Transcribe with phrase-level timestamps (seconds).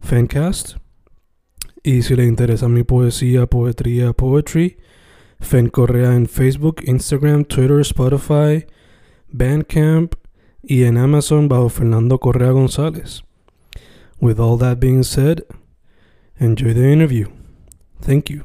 [0.00, 0.76] Fancast.
[1.82, 4.78] Y si le interesa mi poesía, poetría, poetry,
[5.40, 8.66] Fen Correa en Facebook, Instagram, Twitter, Spotify,
[9.28, 10.14] Bandcamp
[10.62, 13.22] y en Amazon bajo Fernando Correa González.
[14.20, 15.44] With all that being said,
[16.40, 17.28] enjoy the interview.
[18.00, 18.44] Thank you.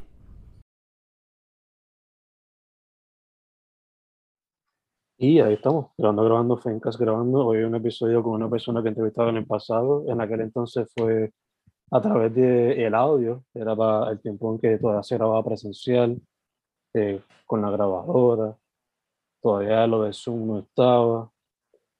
[5.17, 7.45] Y ahí estamos, grabando, grabando, Fencas grabando.
[7.45, 10.03] Hoy un episodio con una persona que entrevistaba en el pasado.
[10.07, 11.31] En aquel entonces fue
[11.93, 16.19] a través del el audio, era para el tiempo en que todavía se grababa presencial,
[16.95, 18.57] eh, con la grabadora.
[19.39, 21.31] Todavía lo de Zoom no estaba.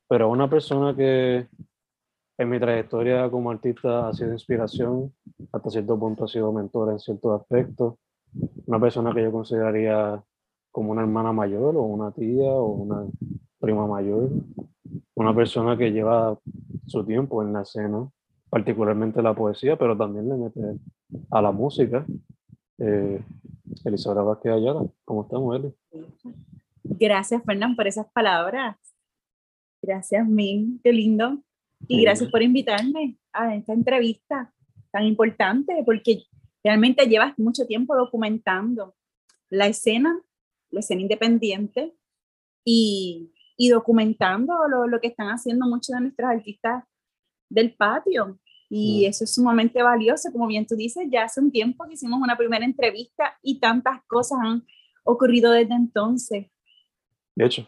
[0.08, 1.48] Pero una persona que
[2.40, 5.14] en mi trayectoria como artista ha sido inspiración,
[5.52, 7.94] hasta cierto punto ha sido mentor en ciertos aspectos.
[8.66, 10.24] Una persona que yo consideraría
[10.72, 13.06] como una hermana mayor o una tía o una
[13.60, 14.30] prima mayor.
[15.14, 16.40] Una persona que lleva
[16.88, 18.10] su tiempo en la escena,
[18.54, 20.62] particularmente la poesía, pero también le mete
[21.32, 22.06] a la música.
[22.78, 23.20] Eh,
[23.84, 25.74] Elizabeth Vázquez Ayala, ¿cómo estamos, Eli?
[26.84, 28.78] Gracias, Fernán, por esas palabras.
[29.82, 31.40] Gracias, Min, qué lindo.
[31.88, 34.54] Y gracias por invitarme a esta entrevista
[34.92, 36.22] tan importante, porque
[36.64, 38.94] realmente llevas mucho tiempo documentando
[39.50, 40.22] la escena
[40.70, 41.96] la escena independiente
[42.64, 46.84] y, y documentando lo, lo, que están haciendo muchos de nuestros artistas
[47.50, 48.40] del patio.
[48.76, 49.10] Y mm.
[49.10, 50.32] eso es sumamente valioso.
[50.32, 54.04] Como bien tú dices, ya hace un tiempo que hicimos una primera entrevista y tantas
[54.08, 54.66] cosas han
[55.04, 56.48] ocurrido desde entonces.
[57.36, 57.68] De hecho,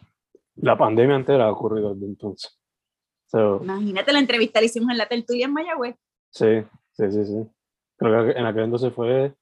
[0.56, 2.58] la pandemia entera ha ocurrido desde entonces.
[3.32, 5.94] Imagínate la entrevista la hicimos en la tertulia en Mayagüez.
[6.30, 7.50] Sí, sí, sí, sí.
[7.98, 9.32] Creo que en aquel entonces fue,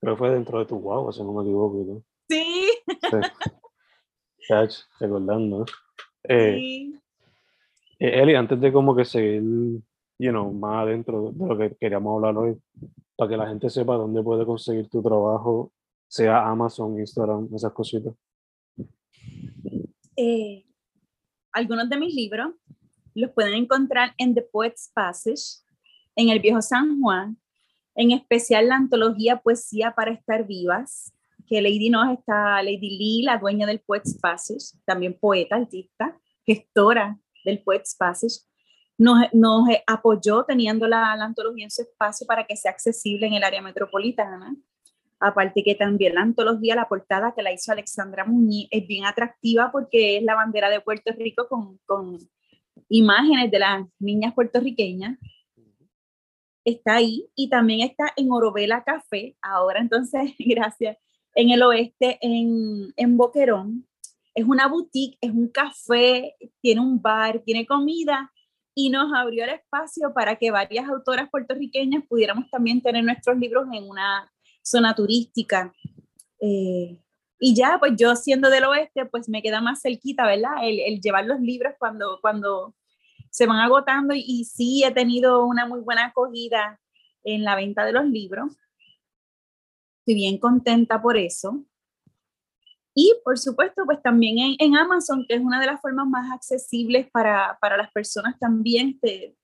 [0.00, 1.84] creo que fue dentro de tu guagua, si no me equivoco.
[1.84, 2.04] ¿no?
[2.28, 2.68] Sí.
[4.38, 4.46] sí.
[5.00, 5.64] recordando.
[6.22, 7.00] Eh, sí.
[7.98, 9.42] Eh, Eli, antes de como que seguir,
[10.18, 12.56] you know, más adentro de lo que queríamos hablar hoy,
[13.16, 15.72] para que la gente sepa dónde puede conseguir tu trabajo,
[16.08, 18.14] sea Amazon, Instagram, esas cositas.
[20.16, 20.64] Eh,
[21.52, 22.52] algunos de mis libros
[23.14, 25.62] los pueden encontrar en The Poets Passage,
[26.16, 27.38] en el Viejo San Juan,
[27.94, 31.12] en especial la antología Poesía para estar vivas,
[31.46, 37.18] que Lady nos está, Lady Lee, la dueña del Poets Passage, también poeta, artista, gestora
[37.44, 38.40] del Poets Passage,
[38.98, 39.26] nos,
[39.86, 43.62] apoyó teniendo la, la, antología en su espacio para que sea accesible en el área
[43.62, 44.56] metropolitana.
[45.20, 49.70] Aparte que también la antología, la portada que la hizo Alexandra Muñiz, es bien atractiva
[49.72, 52.18] porque es la bandera de Puerto Rico con, con
[52.88, 55.18] imágenes de las niñas puertorriqueñas.
[56.64, 59.36] Está ahí y también está en Orovela Café.
[59.42, 60.98] Ahora entonces, gracias
[61.34, 63.86] en el oeste, en, en Boquerón.
[64.34, 68.32] Es una boutique, es un café, tiene un bar, tiene comida
[68.74, 73.66] y nos abrió el espacio para que varias autoras puertorriqueñas pudiéramos también tener nuestros libros
[73.72, 74.30] en una
[74.62, 75.72] zona turística.
[76.40, 76.98] Eh,
[77.38, 80.52] y ya, pues yo siendo del oeste, pues me queda más cerquita, ¿verdad?
[80.62, 82.74] El, el llevar los libros cuando, cuando
[83.30, 86.80] se van agotando y, y, sí he tenido una muy buena acogida
[87.22, 88.56] en la venta de los libros.
[90.00, 91.64] Estoy bien contenta por eso.
[92.94, 96.30] Y por supuesto, pues también en, en, Amazon, que es una de las formas más
[96.30, 99.36] accesibles para, para las personas también, este,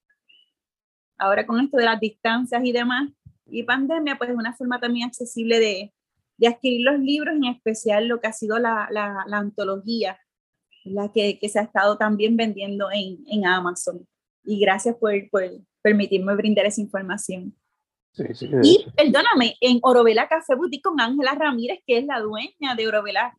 [1.18, 3.10] ahora con esto de las distancias y demás,
[3.46, 5.92] y pandemia, pues es una forma también accesible de,
[6.38, 10.18] de adquirir los libros, en especial lo que ha sido la, la, la antología,
[10.84, 14.06] la que, que, se ha estado también vendiendo en, en Amazon.
[14.44, 15.42] Y gracias por, por
[15.82, 17.54] permitirme brindar esa información.
[18.12, 22.74] Sí, sí, y perdóname, en Orovela Café Boutique con Ángela Ramírez, que es la dueña
[22.76, 23.36] de Orovela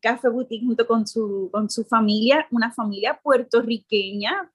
[0.00, 4.50] Café Boutique junto con su, con su familia, una familia puertorriqueña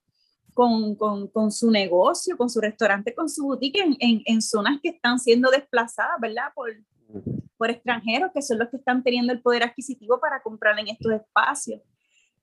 [0.54, 4.80] con, con, con, su negocio, con su restaurante, con su boutique en, en, en, zonas
[4.81, 6.52] que están siendo desplazadas, ¿verdad?
[6.54, 6.72] Por,
[7.57, 11.12] por extranjeros, que son los que están teniendo el poder adquisitivo para comprar en estos
[11.14, 11.81] espacios.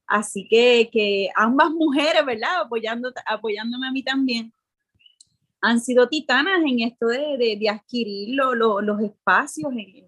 [0.06, 2.62] Así que, que ambas mujeres, ¿verdad?
[2.62, 4.52] Apoyando, apoyándome a mí también,
[5.60, 10.06] han sido titanas en esto de, de, de adquirir lo, lo, los espacios en,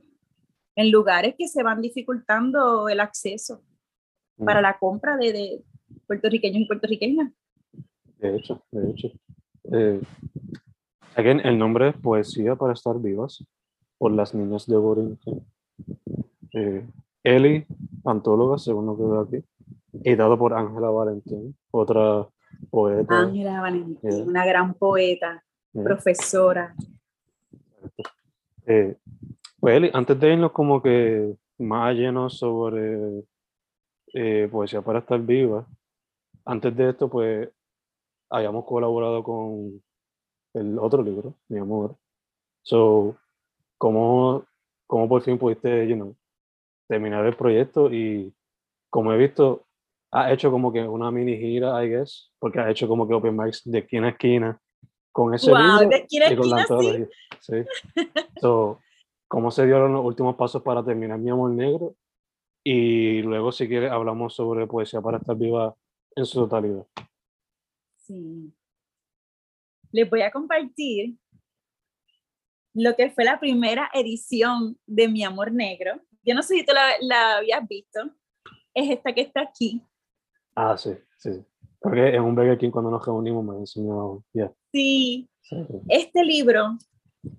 [0.77, 3.63] en, lugares que se van dificultando el acceso
[4.39, 5.65] para la compra de, de
[6.07, 7.33] puertorriqueños y puertorriqueñas.
[8.19, 9.09] De hecho, de hecho.
[9.73, 10.01] Eh,
[11.17, 13.45] el nombre es Poesía para estar vivas
[13.99, 15.45] por las niñas de Borinquen.
[16.55, 16.87] Eh,
[17.23, 17.67] Eli,
[18.05, 19.45] antóloga, según lo que veo aquí,
[20.05, 22.27] y dado por Ángela Valentín, otra
[22.71, 23.21] poeta.
[23.21, 26.75] Ángela Valentín, una gran poeta, profesora.
[28.67, 28.97] Eh,
[29.59, 33.25] pues Eli, antes de irnos como que más llenos sobre
[34.15, 35.67] eh, poesía para estar viva,
[36.45, 37.49] antes de esto, pues
[38.31, 39.83] habíamos colaborado con
[40.55, 41.97] el otro libro, Mi Amor.
[42.63, 43.17] So,
[43.79, 44.45] ¿cómo,
[44.87, 46.17] cómo por fin pudiste you know,
[46.89, 47.93] terminar el proyecto?
[47.93, 48.33] Y
[48.89, 49.67] como he visto,
[50.13, 53.37] ha hecho como que una mini gira, I guess, porque ha hecho como que open
[53.37, 54.61] mics de esquina a esquina
[55.13, 57.09] con ese wow, libro de esquina a y con la esquina,
[57.41, 57.53] sí.
[57.95, 58.03] sí.
[58.41, 58.81] So,
[59.31, 61.95] ¿Cómo se dieron los últimos pasos para terminar Mi Amor Negro?
[62.65, 65.73] Y luego, si quieres, hablamos sobre poesía para estar viva
[66.17, 66.85] en su totalidad.
[67.95, 68.53] Sí.
[69.93, 71.15] Les voy a compartir
[72.75, 76.01] lo que fue la primera edición de Mi Amor Negro.
[76.25, 78.01] Yo no sé si tú la, la habías visto.
[78.75, 79.81] Es esta que está aquí.
[80.55, 81.31] Ah, sí, sí.
[81.81, 84.23] Porque en un Burger King cuando nos reunimos me enseñó.
[84.33, 84.53] Yeah.
[84.73, 85.29] Sí.
[85.43, 85.57] sí.
[85.89, 86.77] Este libro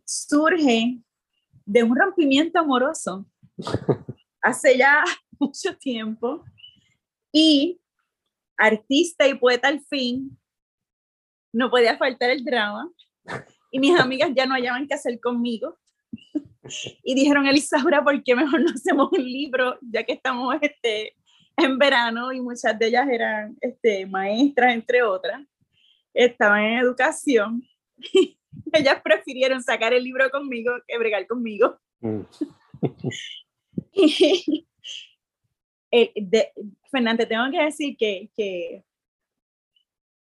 [0.05, 0.99] surge
[1.65, 3.25] de un rompimiento amoroso
[4.41, 5.03] hace ya
[5.39, 6.43] mucho tiempo.
[7.31, 7.79] Y
[8.57, 10.37] artista y poeta al fin,
[11.53, 12.91] no podía faltar el drama.
[13.71, 15.77] Y mis amigas ya no hallaban qué hacer conmigo.
[17.03, 19.77] Y dijeron, Elisaura, ¿por qué mejor no hacemos un libro?
[19.81, 21.15] Ya que estamos este,
[21.57, 25.41] en verano y muchas de ellas eran este, maestras, entre otras.
[26.13, 27.63] Estaban en educación.
[28.73, 31.79] ellas prefirieron sacar el libro conmigo que bregar conmigo.
[31.99, 32.21] Mm.
[35.91, 36.51] eh, de,
[36.89, 38.83] Fernanda, tengo que decir que, que,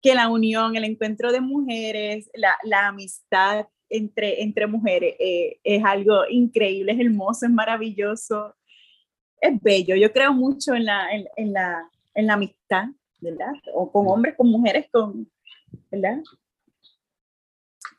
[0.03, 5.85] que, la unión, el encuentro de mujeres, la, la amistad entre, entre mujeres eh, es
[5.85, 8.55] algo increíble, es hermoso, es maravilloso,
[9.41, 9.95] es bello.
[9.97, 12.87] Yo creo mucho en la, en, en la, en la amistad,
[13.21, 13.53] ¿verdad?
[13.75, 15.31] O con hombres, con mujeres, con,
[15.91, 16.23] ¿verdad?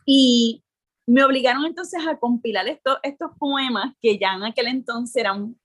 [0.05, 0.63] Y
[1.05, 5.55] me obligaron entonces a compilar estos, estos poemas que ya en aquel entonces eran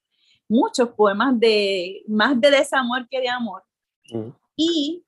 [0.48, 3.62] muchos poemas de más de desamor que de amor.
[4.10, 4.28] Mm.
[4.56, 5.04] Y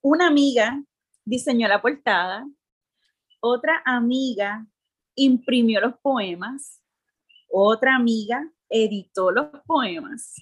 [0.00, 0.82] una amiga
[1.24, 2.46] diseñó la portada,
[3.40, 4.66] otra amiga
[5.14, 6.80] imprimió los poemas,
[7.50, 10.34] otra amiga editó los poemas.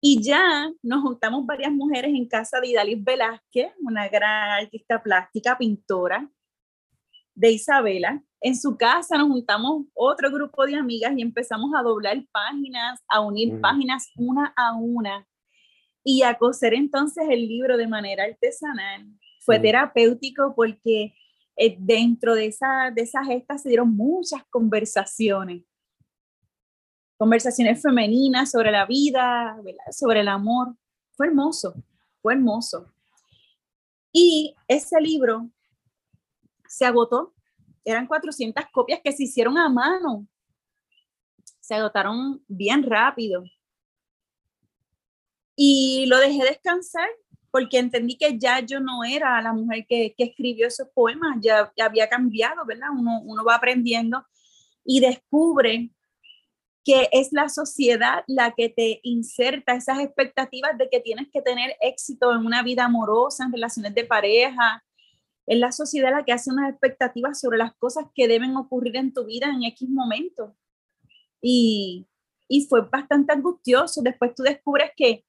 [0.00, 5.58] Y ya nos juntamos varias mujeres en casa de Idalis Velázquez, una gran artista plástica,
[5.58, 6.30] pintora,
[7.34, 8.22] de Isabela.
[8.40, 13.20] En su casa nos juntamos otro grupo de amigas y empezamos a doblar páginas, a
[13.20, 13.60] unir mm.
[13.60, 15.26] páginas una a una
[16.02, 19.06] y a coser entonces el libro de manera artesanal.
[19.40, 19.62] Fue mm.
[19.62, 21.14] terapéutico porque
[21.56, 25.62] eh, dentro de, esa, de esas gestas se dieron muchas conversaciones.
[27.20, 29.54] Conversaciones femeninas sobre la vida,
[29.92, 30.74] sobre el amor.
[31.12, 31.74] Fue hermoso,
[32.22, 32.90] fue hermoso.
[34.10, 35.50] Y ese libro
[36.66, 37.34] se agotó.
[37.84, 40.26] Eran 400 copias que se hicieron a mano.
[41.60, 43.44] Se agotaron bien rápido.
[45.54, 47.10] Y lo dejé descansar
[47.50, 51.84] porque entendí que ya yo no era la mujer que, escribió esos poemas, ya, ya,
[51.84, 52.88] había cambiado, ¿verdad?
[52.98, 54.24] Uno, uno va aprendiendo
[54.86, 55.90] y descubre
[56.90, 61.76] que es la sociedad la que te inserta esas expectativas de que tienes que tener
[61.80, 64.82] éxito en una vida amorosa, en relaciones de pareja,
[65.46, 69.14] es la sociedad la que hace unas expectativas sobre las cosas que deben ocurrir en
[69.14, 70.56] tu vida en X momento.
[71.40, 72.08] Y,
[72.48, 74.02] y fue bastante angustioso.
[74.02, 75.24] Después tú descubres que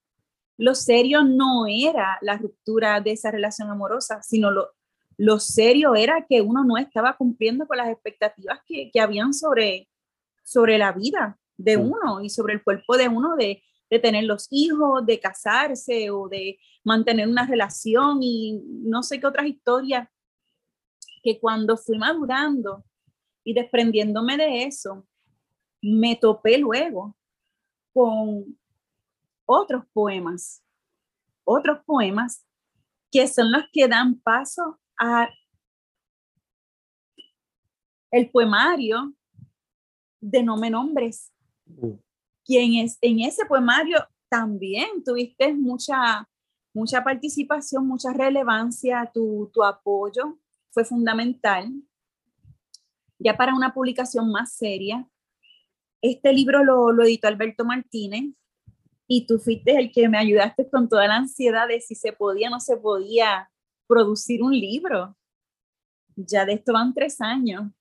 [0.57, 4.71] lo serio no era la ruptura de esa relación amorosa, sino lo,
[5.15, 9.87] lo serio era que uno no estaba cumpliendo con las expectativas que, que habían sobre,
[10.43, 14.47] sobre la vida de uno y sobre el cuerpo de uno, de, de tener los
[14.49, 20.07] hijos, de casarse o de mantener una relación y no sé qué otras historias
[21.23, 22.83] que cuando fui madurando
[23.43, 25.07] y desprendiéndome de eso,
[25.81, 27.15] me topé luego
[27.93, 28.57] con
[29.45, 30.63] otros poemas,
[31.43, 32.45] otros poemas
[33.11, 35.29] que son los que dan paso a
[38.11, 39.13] el poemario
[40.19, 41.33] de No me nombres.
[41.79, 41.99] Mm.
[42.43, 43.99] Quien es en ese poemario
[44.29, 46.27] también tuviste mucha,
[46.73, 50.39] mucha participación, mucha relevancia, tu, tu apoyo
[50.71, 51.71] fue fundamental.
[53.19, 55.07] Ya para una publicación más seria,
[56.01, 58.33] este libro lo, lo editó Alberto Martínez
[59.07, 62.47] y tú fuiste el que me ayudaste con toda la ansiedad de si se podía
[62.47, 63.51] o no se podía
[63.85, 65.17] producir un libro.
[66.15, 67.71] Ya de esto van tres años.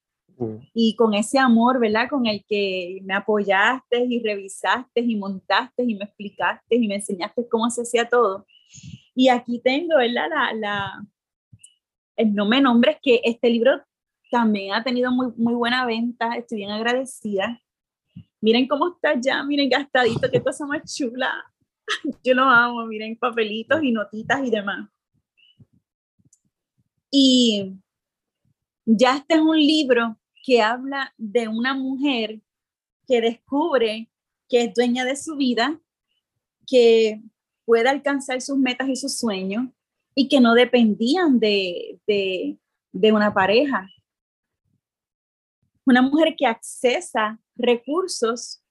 [0.74, 2.08] Y con ese amor, ¿verdad?
[2.08, 7.48] Con el que me apoyaste y revisaste y montaste y me explicaste y me enseñaste
[7.48, 8.46] cómo se hacía todo.
[9.14, 10.28] Y aquí tengo, ¿verdad?
[10.30, 11.06] La, la,
[12.16, 13.82] el no me nombres que este libro
[14.30, 16.34] también ha tenido muy, muy buena venta.
[16.36, 17.60] Estoy bien agradecida.
[18.40, 21.30] Miren cómo está ya, miren gastadito, qué cosa más chula.
[22.24, 24.88] Yo lo amo, miren papelitos y notitas y demás.
[27.10, 27.74] Y
[28.86, 32.40] ya este es un libro que habla de una mujer
[33.06, 34.10] que descubre
[34.48, 35.80] que es dueña de su vida,
[36.66, 37.22] que
[37.64, 39.68] puede alcanzar sus metas y sus sueños
[40.14, 42.58] y que no dependían de, de,
[42.92, 43.88] de una pareja.
[45.86, 48.62] Una mujer que accesa recursos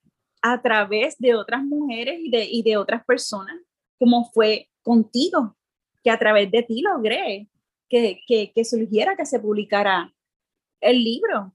[0.42, 3.56] a través de otras mujeres y de, y de otras personas,
[3.98, 5.56] como fue contigo,
[6.02, 7.48] que a través de ti logré
[7.88, 10.14] que, que, que surgiera, que se publicara
[10.80, 11.54] el libro,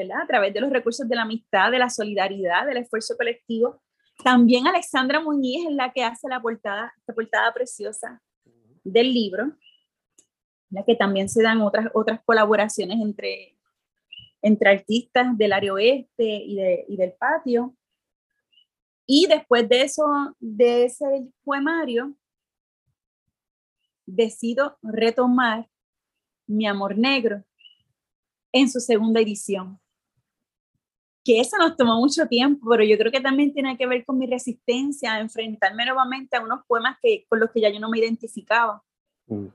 [0.00, 0.22] ¿verdad?
[0.22, 3.82] A través de los recursos de la amistad, de la solidaridad, del esfuerzo colectivo.
[4.24, 8.22] También Alexandra Muñiz es la que hace la portada, esta portada preciosa
[8.82, 9.52] del libro,
[10.70, 13.58] la que también se dan otras, otras colaboraciones entre,
[14.42, 17.76] entre artistas del área oeste y, de, y del patio.
[19.06, 20.04] Y después de eso,
[20.38, 21.04] de ese
[21.42, 22.14] poemario,
[24.06, 25.68] decido retomar
[26.46, 27.44] Mi Amor Negro
[28.52, 29.80] en su segunda edición.
[31.24, 34.18] Que eso nos tomó mucho tiempo, pero yo creo que también tiene que ver con
[34.18, 37.90] mi resistencia a enfrentarme nuevamente a unos poemas que, con los que ya yo no
[37.90, 38.82] me identificaba.
[39.26, 39.48] Mm.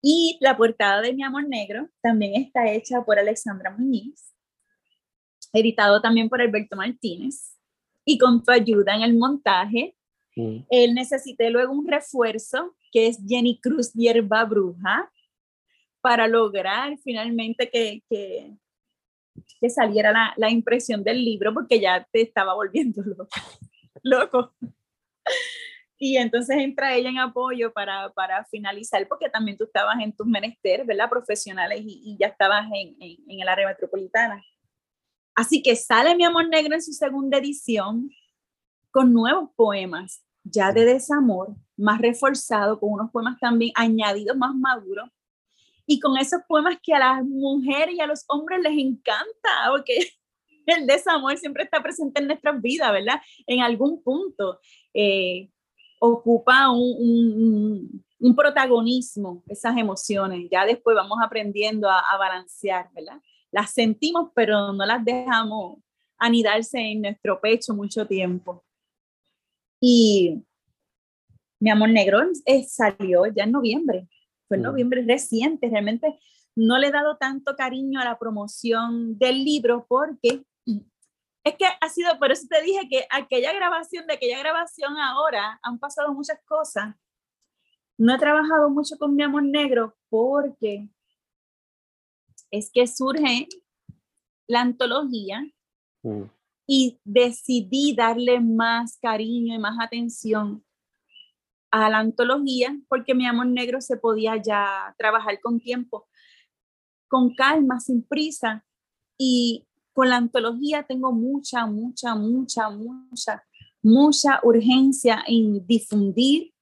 [0.00, 4.32] Y la portada de Mi Amor Negro también está hecha por Alexandra Muñiz,
[5.52, 7.56] editado también por Alberto Martínez.
[8.04, 9.98] Y con tu ayuda en el montaje,
[10.38, 10.66] Mm.
[10.70, 15.10] él necesité luego un refuerzo que es Jenny Cruz Hierba Bruja
[16.00, 18.56] para lograr finalmente que, que,
[19.60, 23.02] que saliera la, la, impresión del libro porque ya te estaba volviendo
[24.02, 24.54] loco.
[25.98, 30.26] Y entonces entra ella en apoyo para, para, finalizar, porque también tú estabas en tus
[30.26, 31.10] menesteres, ¿verdad?
[31.10, 34.40] Profesionales y, y ya estabas en, en, en, el área metropolitana.
[35.34, 38.10] Así que sale Mi Amor Negro en su segunda edición
[38.92, 45.10] con nuevos poemas, ya de desamor, más reforzado, con unos poemas también añadidos, más maduros,
[45.90, 49.98] y con esos poemas que a las mujeres y a los hombres les encanta, porque
[50.66, 53.20] el desamor siempre está presente en nuestras vidas, ¿verdad?
[53.46, 54.60] En algún punto.
[54.92, 55.48] Eh,
[55.98, 58.04] ocupa un,
[58.36, 60.46] protagonismo, esas emociones.
[60.50, 63.22] Ya después vamos aprendiendo a, balancear, ¿verdad?
[63.50, 65.78] Las sentimos, pero no las dejamos
[66.18, 68.62] anidarse en nuestro pecho mucho tiempo.
[69.80, 70.44] Y
[71.58, 72.20] mi amor negro
[72.66, 74.06] salió ya en noviembre,
[74.48, 76.18] fue en noviembre reciente, realmente
[76.56, 80.42] no le he dado tanto cariño a la promoción del libro porque
[81.44, 85.60] es que ha sido, por eso te dije que aquella grabación, de aquella grabación ahora
[85.62, 86.96] han pasado muchas cosas.
[87.96, 90.88] No he trabajado mucho con mi amor negro porque
[92.50, 93.48] es que surge
[94.46, 95.44] la antología
[96.02, 96.24] Mm.
[96.66, 100.64] y decidí darle más cariño y más atención
[101.70, 106.08] a la antología porque mi amor negro se podía ya trabajar con tiempo,
[107.08, 108.64] con calma, sin prisa.
[109.18, 113.44] Y con la antología tengo mucha, mucha, mucha, mucha,
[113.82, 116.54] mucha urgencia en difundir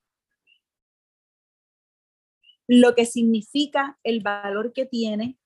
[2.66, 5.38] lo que significa el valor que tiene.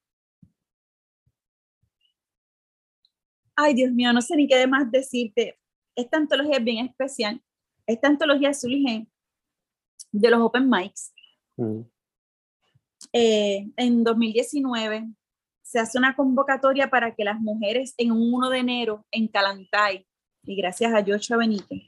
[3.57, 5.59] Ay, Dios mío, no sé ni qué más decirte.
[5.95, 7.43] Esta antología es bien especial.
[7.87, 9.07] Esta antología surge
[10.12, 11.12] de los Open Mics.
[11.57, 11.81] Mm.
[13.12, 15.09] Eh, en 2019
[15.62, 20.07] se hace una convocatoria para que las mujeres en un 1 de enero en Calantay,
[20.45, 21.83] y gracias a Joshua Benítez,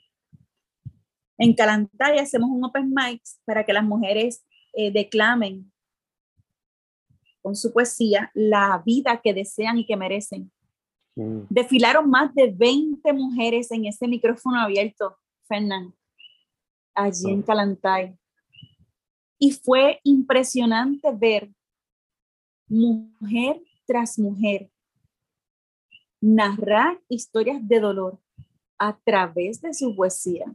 [1.38, 5.72] en Calantay hacemos un Open Mics para que las mujeres eh, declamen
[7.42, 10.52] con su poesía la vida que desean y que merecen.
[11.16, 11.40] Mm.
[11.50, 15.92] Desfilaron más de 20 mujeres en ese micrófono abierto, Fernán,
[16.94, 18.16] allí en Calantay.
[19.38, 21.52] Y fue impresionante ver
[22.68, 24.70] mujer tras mujer
[26.22, 28.20] narrar historias de dolor
[28.78, 30.54] a través de su poesía.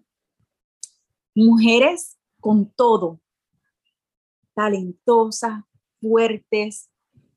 [1.36, 3.22] Mujeres con todo,
[4.56, 5.64] talentosas,
[6.00, 6.90] fuertes,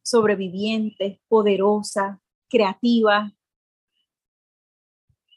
[0.03, 3.33] sobrevivientes, poderosas, creativas,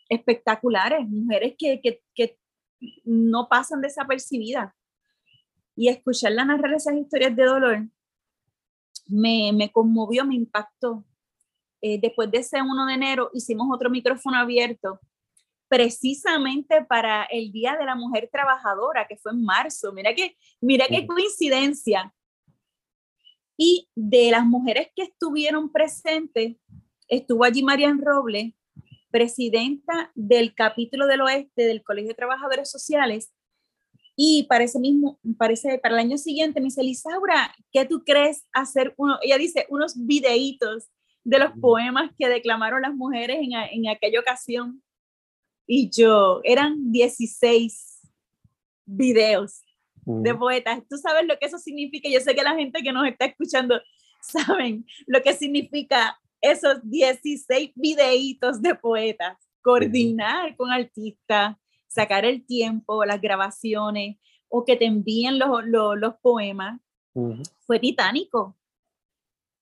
[0.07, 2.37] espectaculares, mujeres que, que,
[3.03, 4.73] no pasan desapercibidas.
[5.75, 7.87] Y escucharla narrar esas historias de dolor
[9.07, 11.03] me, me conmovió, me impactó.
[11.81, 15.01] Eh, después de ese 1 de enero hicimos otro micrófono abierto
[15.73, 19.91] precisamente para el Día de la Mujer Trabajadora, que fue en marzo.
[19.91, 22.13] Mira que, mira qué coincidencia.
[23.57, 26.57] Y de las mujeres que estuvieron presentes,
[27.07, 28.53] estuvo allí Marian Robles,
[29.13, 33.31] presidenta del capítulo del oeste del Colegio de Trabajadores Sociales.
[34.15, 38.43] Y para ese mismo, parece, para el año siguiente me dice, Lisaura, ¿qué tú crees
[38.53, 39.19] hacer uno?
[39.21, 40.89] Ella dice, unos videitos
[41.23, 44.81] de los poemas que declamaron las mujeres en, en aquella ocasión.
[45.67, 48.01] Y yo, eran 16
[48.85, 49.61] videos
[50.05, 50.81] de poetas.
[50.89, 52.09] Tú sabes lo que eso significa.
[52.09, 53.79] Yo sé que la gente que nos está escuchando
[54.21, 61.55] saben lo que significa esos 16 videitos de poetas, coordinar con artistas,
[61.87, 64.17] sacar el tiempo, las grabaciones
[64.49, 66.81] o que te envíen los, los, poemas,
[67.65, 68.57] fue titánico.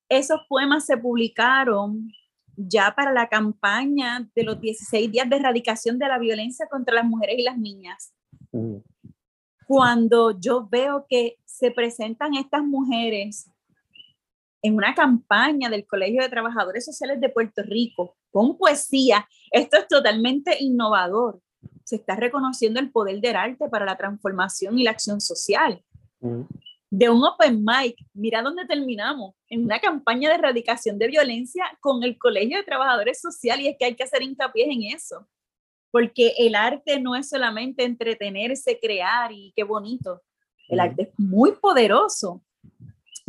[0.09, 2.11] Esos poemas se publicaron
[2.57, 7.05] ya para la campaña de los 16 días de erradicación de la violencia contra las
[7.05, 8.11] mujeres y las niñas.
[9.67, 13.51] Cuando yo veo que se presentan estas mujeres
[14.61, 19.27] en una campaña del Colegio de Trabajadores Sociales de Puerto Rico con poesía.
[19.51, 21.41] Esto es totalmente innovador.
[21.83, 25.83] Se está reconociendo el poder del arte para la transformación y la acción social.
[26.19, 26.41] Mm.
[26.93, 32.03] De un open mic, mira dónde terminamos, en una campaña de erradicación de violencia con
[32.03, 35.25] el Colegio de Trabajadores Sociales y es que hay que hacer hincapié en eso,
[35.89, 40.21] porque el arte no es solamente entretenerse, crear y qué bonito.
[40.67, 40.81] El mm.
[40.81, 42.43] arte es muy poderoso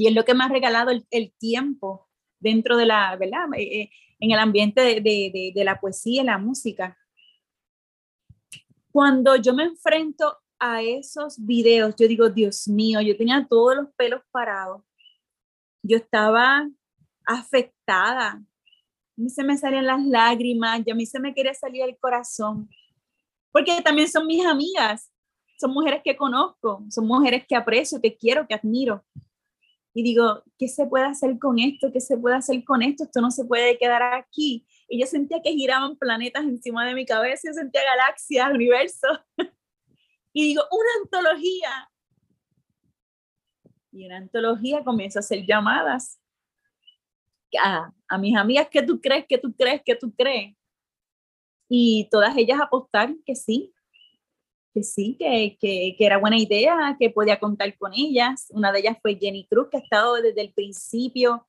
[0.02, 2.08] y es lo que me ha regalado el, tiempo
[2.40, 3.46] dentro de la, ¿verdad?
[3.56, 6.98] Eh, eh, en el ambiente de, la poesía y la música.
[8.90, 13.94] Cuando yo me enfrento a esos videos, yo digo, Dios mío, yo tenía todos los
[13.94, 14.82] pelos parados.
[15.84, 16.68] Yo estaba
[17.24, 18.30] afectada.
[18.32, 18.44] A
[19.14, 22.68] mí se me salían las lágrimas, y a mí se me quería salir el corazón.
[23.52, 25.12] Porque también son mis amigas,
[25.60, 29.04] son mujeres que conozco, son mujeres que aprecio, que quiero, que admiro
[29.94, 31.92] y digo, ¿qué se puede hacer con esto?
[31.92, 33.04] ¿Qué se puede hacer con esto?
[33.04, 34.66] Esto no se puede quedar aquí.
[34.88, 39.08] Y yo sentía que giraban planetas encima de mi cabeza, yo sentía galaxias, universo.
[40.32, 41.90] y digo, una antología.
[43.92, 46.18] Y una antología comienza a hacer llamadas
[47.60, 49.26] a, a mis amigas, ¿qué tú crees?
[49.28, 49.82] ¿Qué tú crees?
[49.84, 50.56] ¿Qué tú crees?
[51.68, 53.72] Y todas ellas apostaron que sí,
[54.72, 58.46] que sí, que, que, que, era buena idea, que podía contar con ellas.
[58.50, 61.46] Una de ellas fue Jenny Cruz, que ha estado desde el principio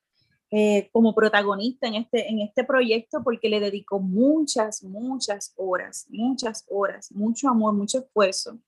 [0.55, 6.63] eh, como protagonista en este, en este proyecto porque le dedicó muchas, muchas horas, muchas
[6.69, 8.59] horas, mucho amor, mucho esfuerzo.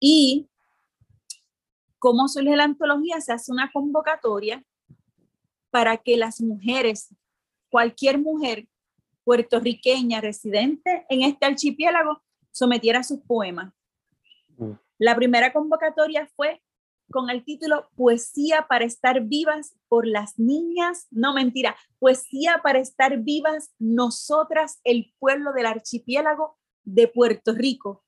[0.00, 0.48] Y
[1.98, 4.64] cómo surge la antología, se hace una convocatoria
[5.70, 7.14] para que las mujeres,
[7.70, 8.66] cualquier mujer
[9.24, 13.72] puertorriqueña residente en este archipiélago, sometiera sus poemas.
[14.56, 14.72] Mm.
[14.98, 16.62] La primera convocatoria fue
[17.10, 23.18] con el título Poesía para estar vivas por las niñas, no mentira, Poesía para estar
[23.18, 28.04] vivas nosotras, el pueblo del archipiélago de Puerto Rico,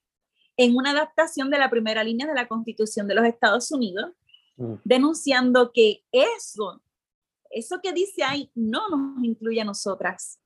[0.57, 4.13] en una adaptación de la primera línea de la Constitución de los Estados Unidos,
[4.57, 4.75] mm.
[4.85, 6.83] denunciando que eso,
[7.51, 10.41] eso que dice ahí, no nos incluye a nosotras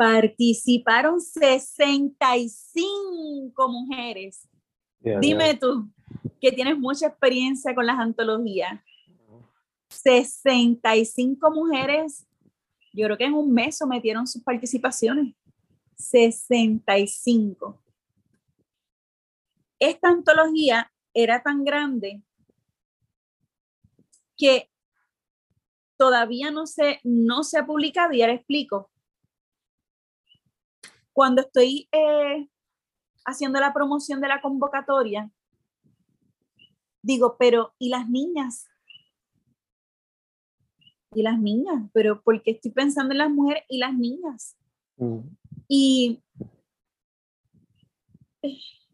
[0.00, 4.48] participaron 65 mujeres.
[4.98, 5.90] Dime tú,
[6.40, 8.80] que tienes mucha experiencia con las antologías.
[9.90, 12.26] 65 mujeres,
[12.94, 15.34] yo creo que en un mes sometieron sus participaciones.
[15.96, 17.78] 65.
[19.78, 22.22] Esta antología era tan grande
[24.34, 24.70] que
[25.98, 28.90] todavía no se, no se ha publicado y ahora explico
[31.12, 32.48] cuando estoy eh,
[33.24, 35.30] haciendo la promoción de la convocatoria,
[37.02, 38.66] digo, pero ¿y las niñas?
[41.12, 41.90] ¿Y las niñas?
[41.92, 44.56] Pero porque estoy pensando en las mujeres y las niñas?
[44.96, 45.20] Mm.
[45.68, 46.22] Y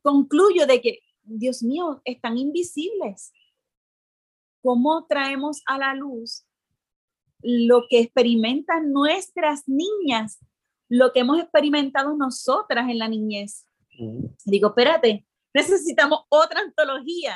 [0.03, 3.33] concluyo de que Dios mío, están invisibles.
[4.63, 6.47] ¿Cómo traemos a la luz
[7.43, 10.39] lo que experimentan nuestras niñas,
[10.89, 13.67] lo que hemos experimentado nosotras en la niñez?
[14.45, 17.35] Digo, espérate, necesitamos otra antología.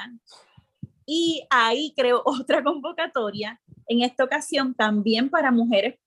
[1.07, 5.99] Y ahí creo otra convocatoria, en esta ocasión también para mujeres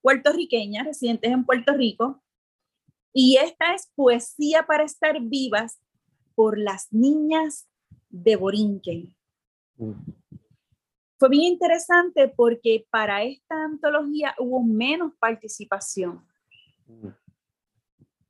[0.00, 2.22] puertorriqueñas residentes en Puerto Rico.
[3.12, 5.80] Y esta es Poesía para estar vivas
[6.34, 7.66] por las niñas
[8.10, 9.16] de Borinquen.
[11.18, 16.24] Fue bien interesante porque para esta antología hubo menos participación.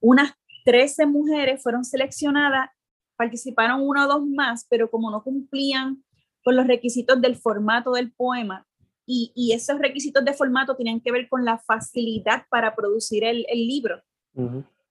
[0.01, 2.71] Unas 13 mujeres fueron seleccionadas,
[3.17, 6.05] participaron una o dos más, pero como no cumplían
[6.45, 8.67] con los requisitos del formato del poema,
[9.09, 14.03] y, esos requisitos de formato tenían que ver con la facilidad para producir el, libro.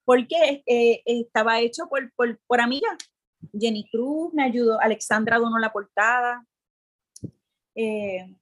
[0.06, 2.98] Porque eh, estaba hecho por, por, por amigas.
[3.52, 6.46] Jenny Cruz me ayudó, Alexandra donó la portada.
[7.76, 8.34] Eh,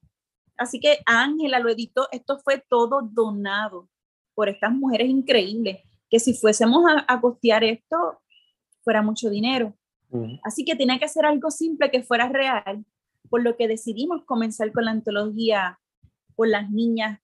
[0.56, 3.88] así que Ángela lo editó, esto fue todo donado
[4.34, 5.78] por estas mujeres increíbles,
[6.10, 8.20] que si fuésemos a, costear esto,
[8.82, 9.74] fuera mucho dinero.
[10.44, 12.84] Así que tenía que ser algo simple que fuera real,
[13.28, 15.80] por lo que decidimos comenzar con la antología
[16.36, 17.20] por las niñas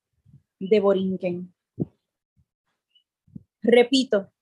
[0.59, 1.55] de Borinquen.
[3.63, 4.33] Repito,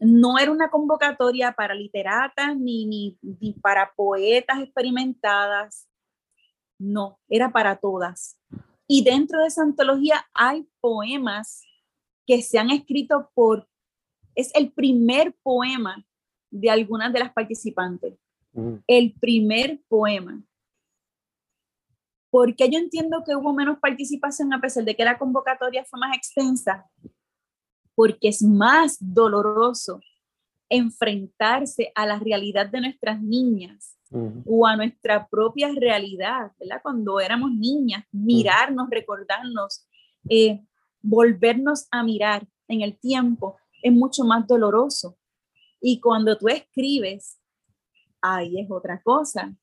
[0.00, 5.88] no era una convocatoria para literatas ni, ni, para poetas experimentadas,
[6.78, 8.38] no, era para todas.
[8.86, 11.62] Y dentro de esa antología hay poemas
[12.26, 13.68] que se han escrito por,
[14.34, 16.04] es el primer poema
[16.50, 18.14] de algunas de las participantes.
[18.52, 18.74] Mm.
[18.86, 20.42] El primer poema.
[22.30, 26.16] porque yo entiendo que hubo menos participación a pesar de que la convocatoria fue más
[26.16, 26.84] extensa?
[27.94, 30.00] porque es más doloroso
[30.68, 33.96] enfrentarse a la realidad de nuestras niñas
[34.46, 36.80] o a nuestra propia realidad, ¿verdad?
[36.82, 39.88] Cuando éramos niñas, mirarnos, recordarnos,
[40.28, 40.64] eh,
[41.04, 45.18] volvernos a mirar en el tiempo es mucho más doloroso.
[45.80, 47.38] Y cuando tú escribes,
[48.22, 49.54] ahí es otra cosa.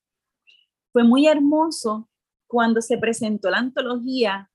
[0.94, 2.08] Fue muy hermoso
[2.46, 4.52] cuando se presentó la antología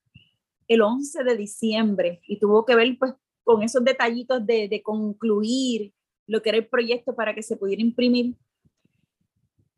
[0.69, 5.93] el 11 de diciembre y tuvo que ver pues con esos detallitos de, de concluir
[6.27, 8.37] lo que era el proyecto para que se pudiera imprimir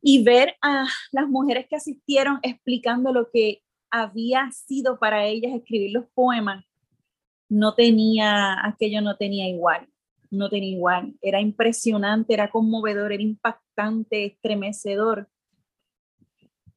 [0.02, 5.92] y ver a las mujeres que asistieron explicando lo que había sido para ellas escribir
[5.92, 6.64] los poemas,
[7.48, 9.88] no tenía, aquello no tenía igual,
[10.30, 11.14] no tenía igual.
[11.20, 15.28] Era impresionante, era conmovedor, era impactante, estremecedor.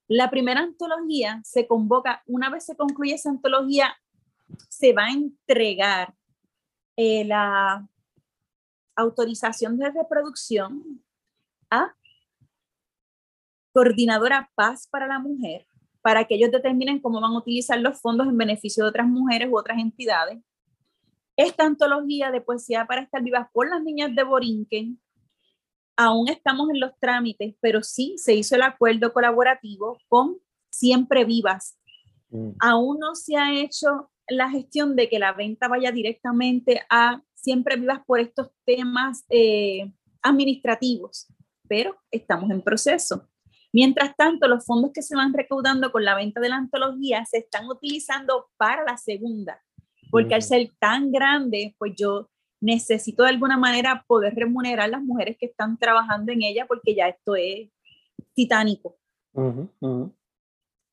[0.07, 3.95] La primera antología se convoca, una vez se concluye esa antología,
[4.69, 6.13] se va a entregar
[6.97, 7.87] eh, la
[8.95, 11.01] autorización de reproducción
[11.69, 11.95] a
[13.73, 15.65] Coordinadora Paz para la Mujer,
[16.01, 19.47] para que ellos determinen cómo van a utilizar los fondos en beneficio de otras mujeres
[19.49, 20.39] u otras entidades.
[21.41, 25.01] Esta antología de poesía para estar vivas por las niñas de Borinquen,
[25.97, 30.37] aún estamos en los trámites, pero sí se hizo el acuerdo colaborativo con
[30.69, 31.79] Siempre Vivas.
[32.29, 32.51] Mm.
[32.59, 37.75] Aún no se ha hecho la gestión de que la venta vaya directamente a siempre
[37.75, 41.25] vivas por estos temas eh, administrativos,
[41.67, 43.27] pero estamos en proceso.
[43.73, 47.39] Mientras tanto, los fondos que se van recaudando con la venta de la antología se
[47.39, 49.59] están utilizando para la segunda,
[50.11, 52.29] porque al ser tan grande, pues yo
[52.61, 56.93] necesito de alguna manera poder remunerar a las mujeres que están trabajando en ella, porque
[56.93, 57.69] ya esto es
[58.35, 58.97] titánico.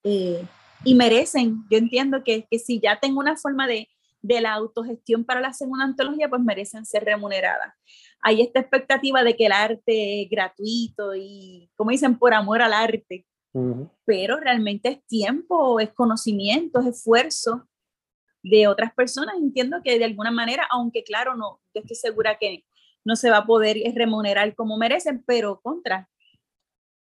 [0.05, 0.47] Eh,
[0.85, 3.89] y merecen, yo entiendo que, que si ya tengo una forma de,
[4.23, 7.75] de la autogestión para la segunda antología, pues merecen ser remuneradas.
[8.23, 12.73] Hay esta expectativa de que el arte es gratuito y, como dicen, por amor al
[12.73, 13.27] arte,
[14.05, 17.67] pero realmente es tiempo, es conocimiento, es esfuerzo
[18.43, 19.37] de otras personas.
[19.37, 22.65] Entiendo que de alguna manera, aunque claro, no, yo estoy segura que
[23.05, 26.09] no se va a poder remunerar como merecen, pero contra,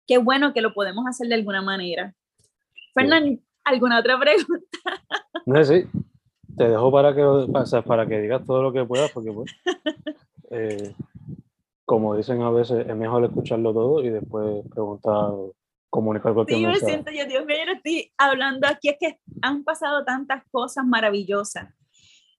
[0.06, 2.14] qué bueno que lo podemos hacer de alguna manera.
[2.94, 4.78] Fernán, ¿Alguna otra pregunta?
[5.46, 5.84] No, sí.
[6.56, 7.24] Te dejo para que,
[7.86, 9.52] para que digas todo lo que puedas, porque pues,
[10.52, 10.96] eh,
[11.86, 15.32] como dicen a veces, es mejor escucharlo todo y después preguntar,
[15.90, 19.20] comunicar cualquier Sí, yo me siento, yo Dios mío, yo estoy hablando aquí, es que
[19.42, 21.74] han pasado tantas cosas maravillosas.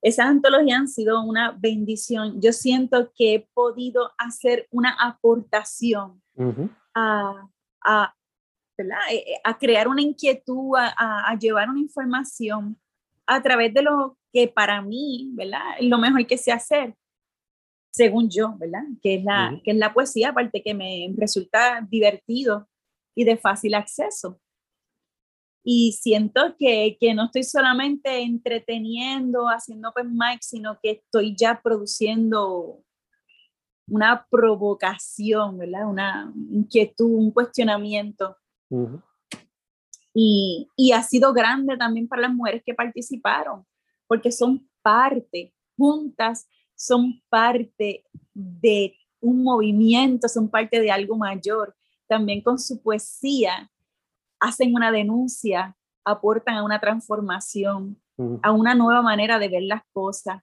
[0.00, 2.40] Esas antologías han sido una bendición.
[2.40, 6.22] Yo siento que he podido hacer una aportación
[6.94, 7.48] a,
[7.84, 8.14] a,
[8.78, 12.78] eh, eh, a crear una inquietud, a, llevar una información
[13.26, 15.62] a través de lo que para mí, ¿verdad?
[15.80, 16.94] Es lo mejor que sé hacer.
[17.90, 18.84] según yo, ¿verdad?
[19.02, 22.68] Que es la, que es la poesía, aparte que me resulta divertido
[23.18, 24.40] y de fácil acceso.
[25.64, 31.60] Y siento que, que no estoy solamente entreteniendo, haciendo open mic, sino que estoy ya
[31.60, 32.84] produciendo
[33.88, 35.90] una provocación, ¿verdad?
[35.90, 38.36] Una inquietud, un cuestionamiento.
[40.14, 43.66] y, y, ha sido grande también para las mujeres que participaron,
[44.06, 51.74] porque son parte, juntas, son parte de un movimiento, son parte de algo mayor.
[52.08, 53.70] También con su poesía
[54.40, 58.00] hacen una denuncia, aportan a una transformación,
[58.42, 60.42] a una nueva manera de ver las cosas.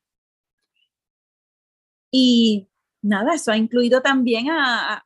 [2.11, 2.69] Y
[3.01, 5.03] nada, eso ha incluido también a,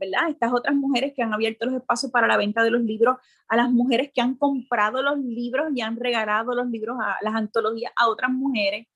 [0.00, 0.30] ¿verdad?
[0.30, 3.16] estas otras mujeres que han abierto los espacios para la venta de los libros,
[3.48, 7.34] a las mujeres que han comprado los libros y han regalado los libros a las
[7.34, 8.86] antologías a otras mujeres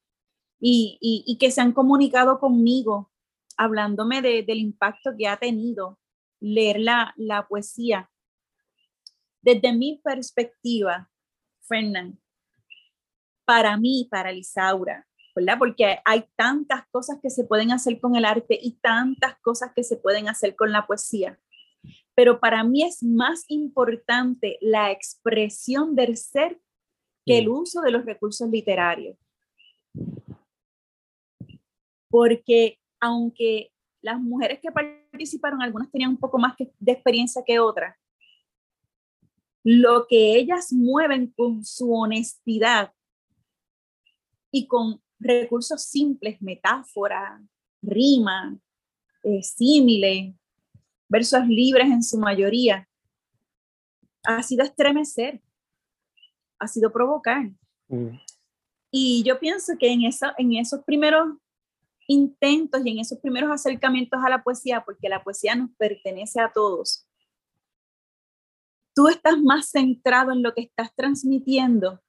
[0.61, 3.11] y, que se han comunicado conmigo
[3.57, 5.99] hablándome del impacto que ha tenido
[6.43, 8.11] leer la, la poesía.
[9.41, 11.11] Desde mi perspectiva,
[11.63, 12.21] Fernán,
[13.45, 15.59] para mí, para Lisaura, ¿verdad?
[15.59, 19.85] Porque hay tantas cosas que se pueden hacer con el arte y tantas cosas que
[19.85, 21.39] se pueden hacer con la poesía.
[22.15, 26.61] Pero para mí es más importante la expresión del ser
[27.25, 29.17] que el uso de los recursos literarios
[32.13, 33.72] porque aunque
[34.03, 37.97] las mujeres que participaron, algunas tenían un poco más de experiencia que otras,
[39.65, 42.93] lo que ellas mueven con su honestidad
[44.51, 47.41] y con recursos simples, metáfora,
[47.81, 48.59] rima,
[49.23, 50.35] eh, símile,
[51.09, 52.89] versos libres en su mayoría,
[54.25, 55.41] ha sido estremecer,
[56.59, 57.51] ha sido provocar.
[57.89, 58.19] Mm.
[58.91, 61.37] Y yo pienso que en, eso, en esos primeros
[62.07, 66.53] intentos y en esos primeros acercamientos a la poesía, porque la poesía nos pertenece a
[66.53, 67.07] todos,
[68.95, 72.01] tú estás más centrado en lo que estás transmitiendo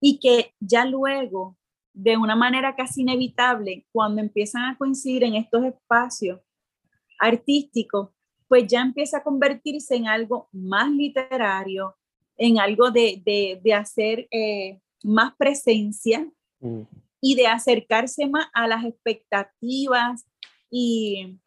[0.00, 1.56] y que ya luego,
[1.92, 6.40] de una manera casi inevitable, cuando empiezan a coincidir en estos espacios
[7.18, 8.10] artísticos,
[8.48, 11.96] pues ya empieza a convertirse en algo más literario,
[12.36, 16.28] en algo de, hacer eh, más presencia.
[16.60, 16.82] Mm
[17.26, 20.26] y de acercarse más a las expectativas
[20.70, 21.40] y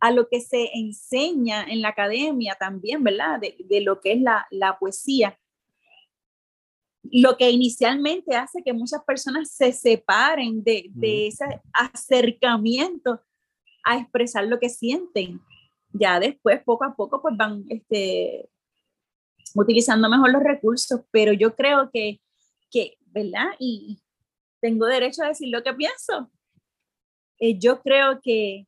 [0.00, 3.38] a lo que se enseña en la academia también, ¿verdad?
[3.38, 5.38] De, lo que es la, poesía.
[7.02, 10.90] Lo que inicialmente hace que muchas personas se separen de,
[11.26, 13.20] ese acercamiento
[13.84, 15.38] a expresar lo que sienten.
[15.92, 18.48] Ya después, poco a poco, pues van este,
[19.54, 22.22] utilizando mejor los recursos, pero yo creo que,
[22.70, 23.48] que ¿verdad?
[23.58, 23.98] Y,
[24.64, 26.30] tengo derecho a decir lo que pienso.
[27.38, 28.66] Eh, yo creo que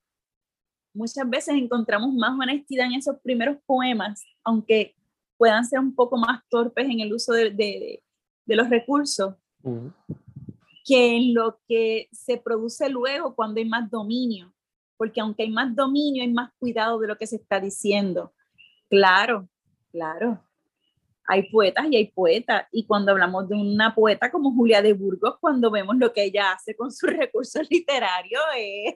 [0.93, 4.95] muchas veces encontramos más honestidad en esos primeros poemas, aunque
[5.39, 8.03] puedan ser un poco más torpes en el uso de, de,
[8.45, 9.37] los recursos,
[10.85, 14.53] que en lo que se produce luego cuando hay más dominio,
[14.99, 18.35] porque aunque hay más dominio, hay más cuidado de lo que se está diciendo.
[18.91, 19.49] Claro,
[19.91, 20.46] claro
[21.27, 22.67] hay poetas y hay poetas.
[22.73, 26.53] Y cuando hablamos de una poeta como Julia de Burgos, cuando vemos lo que ella
[26.53, 28.95] hace con sus recursos literarios, es,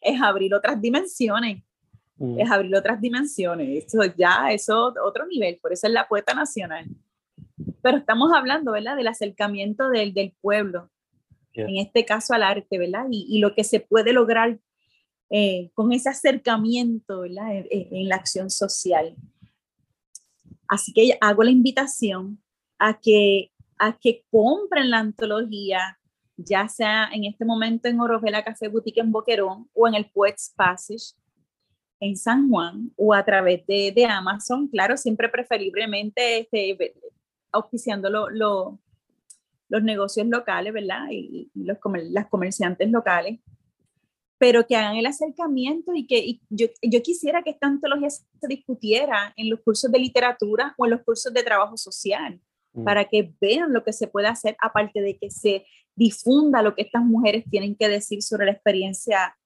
[0.00, 1.62] es abrir otras dimensiones.
[2.16, 2.40] Mm.
[2.40, 3.84] Es abrir otras dimensiones.
[3.84, 5.58] Eso ya, eso otro nivel.
[5.60, 6.86] Por eso es la poeta nacional.
[7.82, 8.96] Pero estamos hablando, ¿verdad?
[8.96, 10.90] Del acercamiento del, del pueblo.
[11.54, 13.06] En este caso al arte, ¿verdad?
[13.10, 14.60] Y, y lo que se puede lograr
[15.28, 17.64] eh, con ese acercamiento, ¿verdad?
[17.68, 19.16] en la acción social.
[20.68, 22.42] Así que hago la invitación
[22.78, 25.98] a que, a que compren la antología,
[26.36, 30.52] ya sea en este momento en Orovela Café Boutique en Boquerón o en el Poets
[30.56, 31.14] Passage
[32.00, 36.94] en San Juan o a través de, de Amazon, claro, siempre preferiblemente este,
[37.50, 41.08] auspiciando los negocios locales, ¿verdad?
[41.10, 41.78] Y, los,
[42.10, 43.40] las comerciantes locales
[44.38, 49.34] pero que hagan el acercamiento y que yo, yo, quisiera que esta antología se discutiera
[49.36, 52.40] en los cursos de literatura o en los cursos de trabajo social,
[52.72, 52.84] mm.
[52.84, 56.82] para que vean lo que se puede hacer, aparte de que se difunda lo que
[56.82, 59.36] estas mujeres tienen que decir sobre la experiencia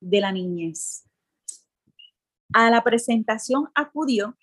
[0.00, 1.04] de la niñez.
[2.52, 4.36] A la presentación acudió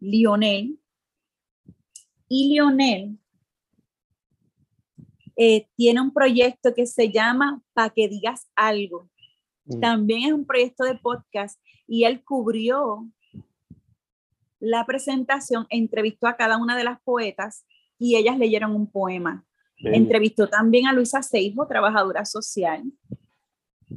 [0.00, 0.80] Lionel
[2.28, 3.18] y Lionel
[5.36, 9.10] eh, tiene un proyecto que se llama Pa' que digas algo.
[9.66, 9.80] Mm.
[9.80, 13.06] También es un proyecto de podcast y él cubrió
[14.58, 17.66] la presentación, entrevistó a cada una de las poetas
[17.98, 19.44] y ellas leyeron un poema.
[19.78, 22.82] Entrevistó también a Luisa Seijo, trabajadora social,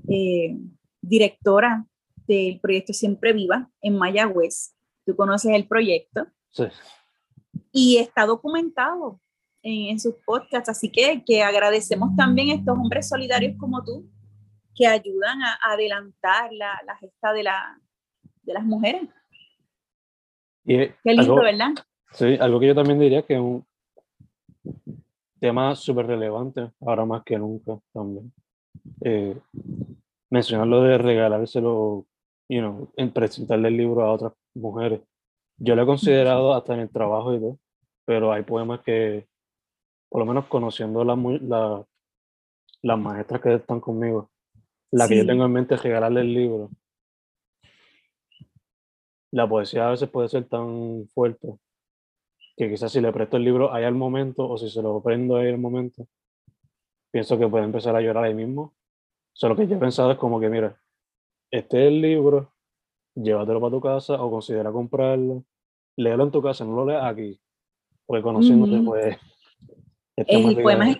[0.09, 0.57] eh,
[1.01, 1.87] directora
[2.27, 4.75] del proyecto Siempre Viva en Mayagüez.
[5.05, 6.27] Tú conoces el proyecto.
[6.51, 6.65] Sí.
[7.71, 9.21] Y está documentado
[9.61, 14.09] en, sus podcasts, así que, que agradecemos también a estos hombres solidarios como tú
[14.75, 17.79] que ayudan a, adelantar la, la, gesta de, la,
[18.43, 19.09] de las mujeres.
[20.65, 21.71] Qué lindo, ¿verdad?
[22.11, 23.65] Sí, algo que yo también diría que es un
[25.39, 28.31] tema súper relevante, ahora más que nunca también.
[29.01, 29.37] Eh,
[30.29, 32.05] mencionar lo de regalárselo,
[32.47, 35.01] you know, en presentarle el libro a otras mujeres.
[35.57, 37.59] Yo lo he considerado hasta en el trabajo y todo,
[38.05, 39.27] pero hay poemas que,
[40.09, 41.85] por lo menos conociendo las la,
[42.81, 44.31] las maestras que están conmigo,
[44.91, 46.69] la que yo tengo en mente es regalarle el libro.
[49.31, 51.59] La poesía a veces puede ser tan fuerte
[52.57, 55.37] que quizás si le presto el libro ahí al momento o si se lo prendo
[55.37, 56.07] ahí al momento,
[57.11, 58.73] pienso que puede empezar a llorar ahí mismo.
[59.33, 60.77] Solo que yo he pensado es como que, mira,
[61.51, 62.51] este es el libro,
[63.15, 65.45] llévatelo para tu casa o considera comprarlo,
[65.95, 67.39] léelo en tu casa, no lo leas aquí,
[68.05, 69.17] porque conociéndote, pues...
[70.27, 70.97] El poema es,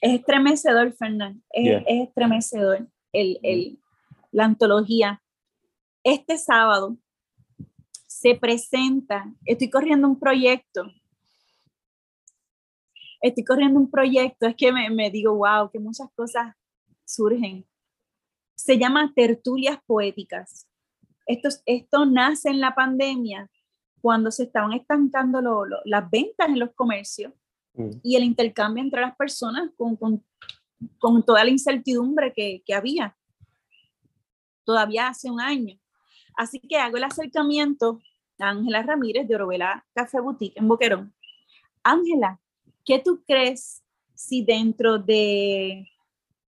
[0.00, 3.78] estremecedor, Fernán, es, estremecedor el, el,
[4.32, 5.22] la antología.
[6.04, 6.96] Este sábado
[8.06, 10.90] se presenta, estoy corriendo un proyecto,
[13.20, 16.54] estoy corriendo un proyecto, es que me, me digo, wow, que muchas cosas
[17.04, 17.66] surgen.
[18.54, 20.66] Se llama Tertulias Poéticas.
[21.26, 23.50] Esto, esto nace en la pandemia,
[24.00, 27.32] cuando se estaban estancando lo, las ventas en los comercios
[27.76, 28.00] mm.
[28.02, 30.24] y el intercambio entre las personas con, con,
[30.98, 33.16] con toda la incertidumbre que, que había
[34.64, 35.78] todavía hace un año.
[36.36, 38.00] Así que hago el acercamiento
[38.38, 41.14] a Ángela Ramírez de Orovela Café Boutique en Boquerón.
[41.82, 42.40] Ángela,
[42.84, 43.82] ¿qué tú crees
[44.14, 45.86] si dentro de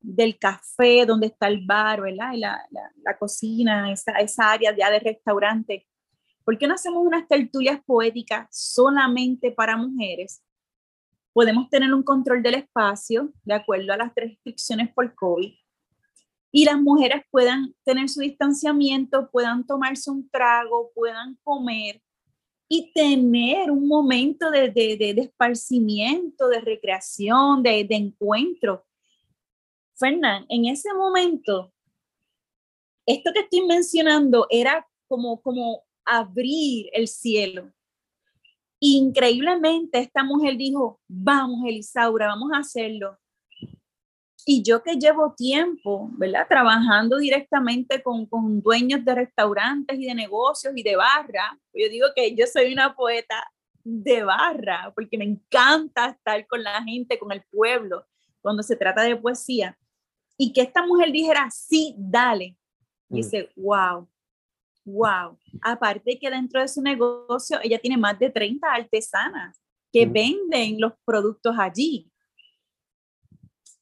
[0.03, 2.33] del café, donde está el bar, ¿verdad?
[2.35, 2.67] la,
[3.05, 5.87] la, cocina, esa, esa área ya de restaurante.
[6.43, 10.43] ¿Por qué no hacemos unas tertulias poéticas solamente para mujeres?
[11.33, 15.53] Podemos tener un control del espacio de acuerdo a las restricciones por COVID
[16.53, 22.03] y las mujeres puedan tener su distanciamiento, puedan tomarse un trago, puedan comer
[22.69, 28.85] y tener un momento de, de, de, esparcimiento, de recreación, de, de encuentro.
[29.97, 31.73] Fernán, en ese momento,
[33.07, 37.73] esto que estoy mencionando era como, como abrir el cielo.
[38.81, 43.19] Increíblemente, esta mujer dijo, vamos, Elisaura, vamos a hacerlo.
[44.47, 46.47] Y yo que llevo tiempo, ¿verdad?
[46.49, 52.09] Trabajando directamente con, con dueños de restaurantes y de negocios y de barra, yo digo
[52.17, 53.45] que yo soy una poeta
[53.85, 58.07] de barra, porque me encanta estar con la gente, con el pueblo,
[58.41, 59.77] cuando se trata de poesía.
[60.39, 62.57] Y que esta mujer dijera, sí, dale.
[63.11, 63.17] Y mm.
[63.17, 64.09] dice, wow,
[64.85, 65.39] wow.
[65.63, 69.61] Aparte que dentro de su negocio, ella tiene más de 30 artesanas
[69.93, 70.13] que mm.
[70.13, 72.11] venden los productos allí.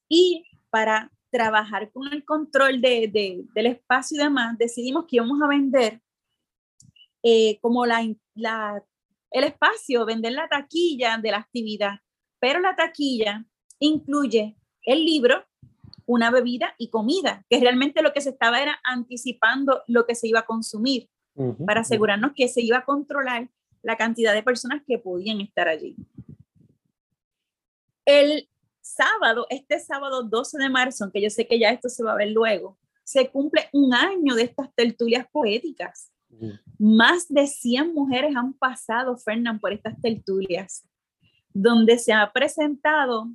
[0.08, 5.40] Y para trabajar con el control de, de, del espacio y demás, decidimos que íbamos
[5.42, 6.00] a vender
[7.22, 8.82] eh, como la, la,
[9.30, 12.00] el espacio, vender la taquilla de la actividad,
[12.40, 13.44] pero la taquilla
[13.80, 15.44] incluye el libro,
[16.09, 20.27] una bebida y comida, que realmente lo que se estaba era anticipando lo que se
[20.27, 21.09] iba a consumir,
[21.66, 23.49] para asegurarnos que se iba a controlar
[23.83, 25.94] la cantidad de personas que podían estar allí.
[28.05, 28.49] El
[28.81, 32.16] sábado, este sábado 12 de marzo, aunque yo sé que ya esto se va a
[32.16, 36.11] ver luego, se cumple un año de estas tertulias poéticas.
[36.79, 40.88] Más de 100 mujeres han pasado, Fernán, por estas tertulias,
[41.53, 43.29] donde se ha presentado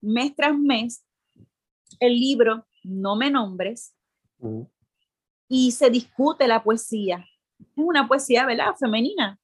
[0.00, 1.04] mes tras mes
[2.00, 3.94] el libro No me nombres
[5.48, 7.24] y se discute la poesía.
[7.58, 8.74] Es una poesía, ¿verdad?
[8.78, 9.38] Femenina.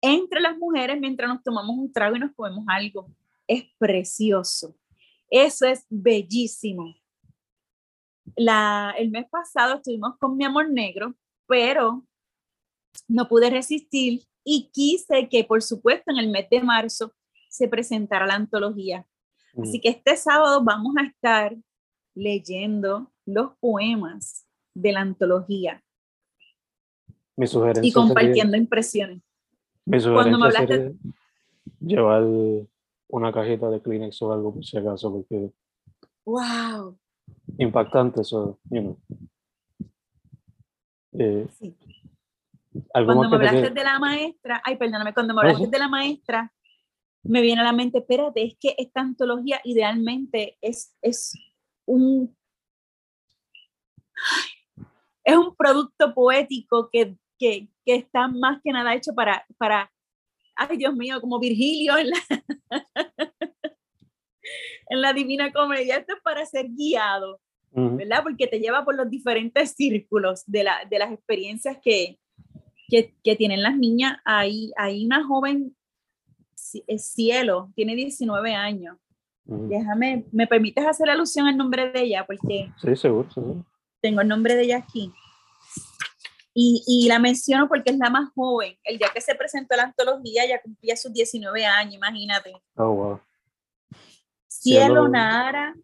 [0.00, 3.08] Entre las mujeres mientras nos tomamos un trago y nos comemos algo
[3.46, 4.76] es precioso.
[5.28, 6.94] Eso es bellísimo.
[8.36, 11.14] La, el mes pasado estuvimos con mi amor negro,
[11.46, 12.06] pero
[13.08, 17.12] no pude resistir y quise que, por supuesto, en el mes de marzo
[17.48, 19.06] se presentara la antología.
[19.60, 21.56] Así que este sábado vamos a estar
[22.14, 25.82] leyendo los poemas de la antología.
[27.36, 29.22] Mi sugerencia y compartiendo impresiones.
[29.84, 30.94] Mi Cuando me hablaste...
[31.80, 32.22] llevar
[33.08, 35.50] una cajita de Kleenex o algo por si acaso, porque...
[36.24, 36.96] ¡Wow!
[37.58, 38.98] Impactante eso, you know.
[41.12, 41.76] Eh, sí.
[42.90, 46.52] Cuando me hablaste de la maestra, ay, perdóname, cuando me hablaste de la maestra,
[47.22, 51.34] me viene a la mente, espérate, es que esta antología idealmente es, es
[51.86, 52.36] un
[55.24, 59.92] es un producto poético que, que, que, está más que nada hecho para, para,
[60.56, 62.18] ay Dios mío, como Virgilio en la,
[64.88, 68.22] en la Divina Comedia, esto es para ser guiado, ¿verdad?
[68.22, 72.18] Porque te lleva por los diferentes círculos de, la, de las experiencias que,
[72.88, 74.18] que, que, tienen las niñas.
[74.26, 75.74] Hay, hay una joven,
[76.98, 78.96] Cielo, tiene 19 años.
[79.44, 82.24] Déjame, ¿me permites hacer alusión al nombre de ella?
[82.24, 83.66] Porque sí, seguro, seguro
[84.02, 85.10] tengo el nombre de ella aquí.
[86.54, 88.76] Y, y, la menciono porque es la más joven.
[88.84, 92.52] El día que se presentó la antología ya cumplía sus 19 años, imagínate.
[92.76, 93.20] Oh, wow.
[94.48, 95.74] Cielo, Cielo Nara,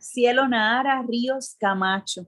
[0.00, 2.26] Cielo Nara Ríos Camacho.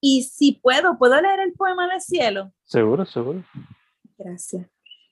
[0.00, 2.52] Y si puedo, ¿puedo leer el poema de Cielo?
[2.64, 3.44] Seguro, seguro.
[4.16, 4.66] Gracias.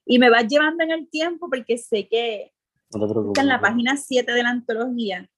[0.04, 2.52] Y me vas llevando en el tiempo porque sé que
[2.90, 5.28] está en la página 7 de la antología.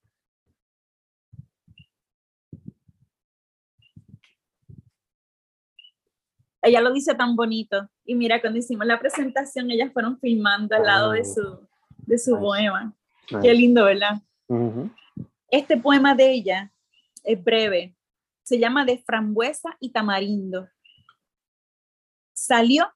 [6.64, 7.88] ella lo dice tan bonito.
[8.04, 11.60] Y mira, cuando hicimos la presentación, ellas fueron filmando al lado de su,
[11.98, 12.94] de su poema.
[13.42, 14.20] Qué lindo, ¿verdad?
[15.50, 16.72] Este poema de ella
[17.22, 17.94] es breve.
[18.42, 20.68] Se llama De frambuesa y tamarindo.
[22.32, 22.90] Salió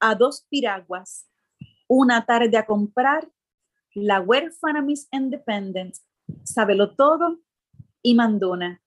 [0.00, 1.26] a dos piraguas
[1.86, 3.28] una tarde a comprar
[3.94, 5.96] la huérfana Miss Independent,
[6.44, 7.40] sábelo todo
[8.02, 8.80] y mandona,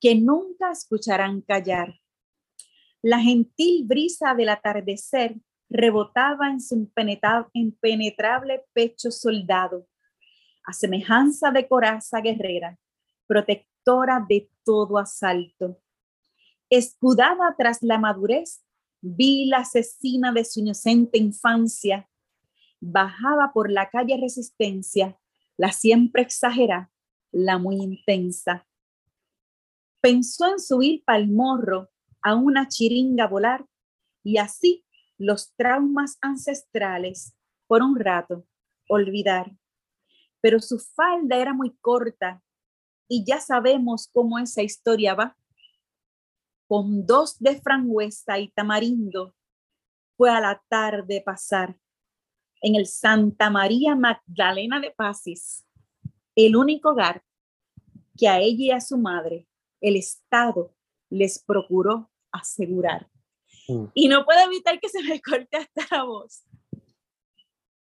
[0.00, 1.94] que nunca escucharán callar
[3.04, 5.36] la gentil brisa del atardecer
[5.68, 6.90] rebotaba en su
[7.52, 9.86] impenetrable pecho soldado,
[10.64, 12.78] a semejanza de coraza guerrera,
[13.26, 15.82] protectora de todo asalto.
[16.70, 18.63] Escudada tras la madurez,
[19.04, 22.08] la asesina de su inocente infancia.
[22.80, 25.18] Bajaba por la calle Resistencia,
[25.56, 26.90] la siempre exagera,
[27.30, 28.66] la muy intensa.
[30.00, 31.90] Pensó en subir pa'l morro
[32.22, 33.66] a una chiringa volar
[34.22, 34.86] y así
[35.18, 37.36] los traumas ancestrales
[37.66, 38.46] por un rato
[38.88, 39.56] olvidar.
[40.40, 42.42] Pero su falda era muy corta
[43.08, 45.36] y ya sabemos cómo esa historia va.
[46.74, 49.32] Con dos de frangüesa y tamarindo
[50.16, 51.78] fue a la tarde pasar
[52.60, 55.64] en el Santa María Magdalena de Pasis,
[56.34, 57.22] el único hogar
[58.18, 59.46] que a ella y a su madre
[59.80, 60.74] el Estado
[61.10, 63.08] les procuró asegurar.
[63.68, 63.84] Mm.
[63.94, 66.42] Y no puedo evitar que se me corte hasta la voz,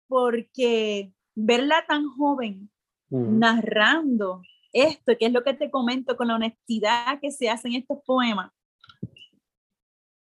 [0.08, 2.70] porque verla tan joven,
[3.10, 3.40] mm.
[3.40, 7.74] narrando esto, que es lo que te comento con la honestidad que se hace en
[7.74, 8.52] estos poemas.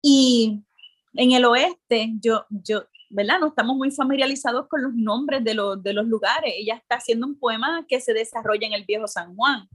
[0.02, 0.64] Y
[1.14, 3.40] en el oeste, yo, yo, ¿verdad?
[3.40, 6.54] No estamos muy familiarizados con los nombres de, los, de los lugares.
[6.56, 9.68] Ella está haciendo un poema que se desarrolla en el viejo San Juan.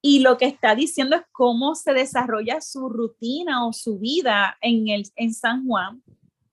[0.00, 4.88] Y lo que está diciendo es cómo se desarrolla su rutina o su vida en,
[4.88, 6.02] el, en San Juan,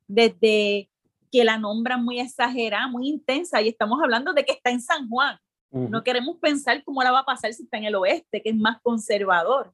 [0.08, 0.90] desde
[1.32, 5.10] que la nombran muy exagerada, muy intensa, y estamos hablando de que está en San
[5.10, 5.38] Juan.
[5.70, 8.56] No queremos pensar cómo la va a pasar si está en el oeste, que es
[8.56, 9.74] más conservador.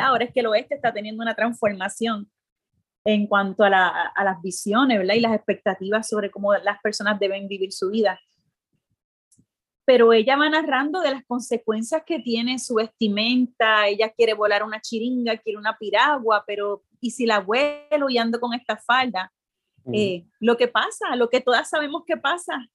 [0.00, 2.30] Ahora es que el oeste está teniendo una transformación
[3.04, 5.14] en cuanto a, la, a las visiones ¿verdad?
[5.14, 8.20] y las expectativas sobre cómo las personas deben vivir su vida.
[9.84, 14.80] Pero ella va narrando de las consecuencias que tiene su vestimenta, ella quiere volar una
[14.80, 19.32] chiringa, quiere una piragua, pero ¿y si la vuelo y ando con esta falda?
[19.92, 22.68] Eh, lo que pasa, lo que todas sabemos que pasa,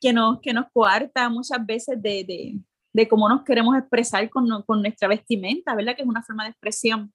[0.00, 2.58] que, nos, que nos coarta muchas veces de, de,
[2.92, 5.96] de cómo nos queremos expresar con, con, nuestra vestimenta, ¿verdad?
[5.96, 7.12] Que es una forma de expresión.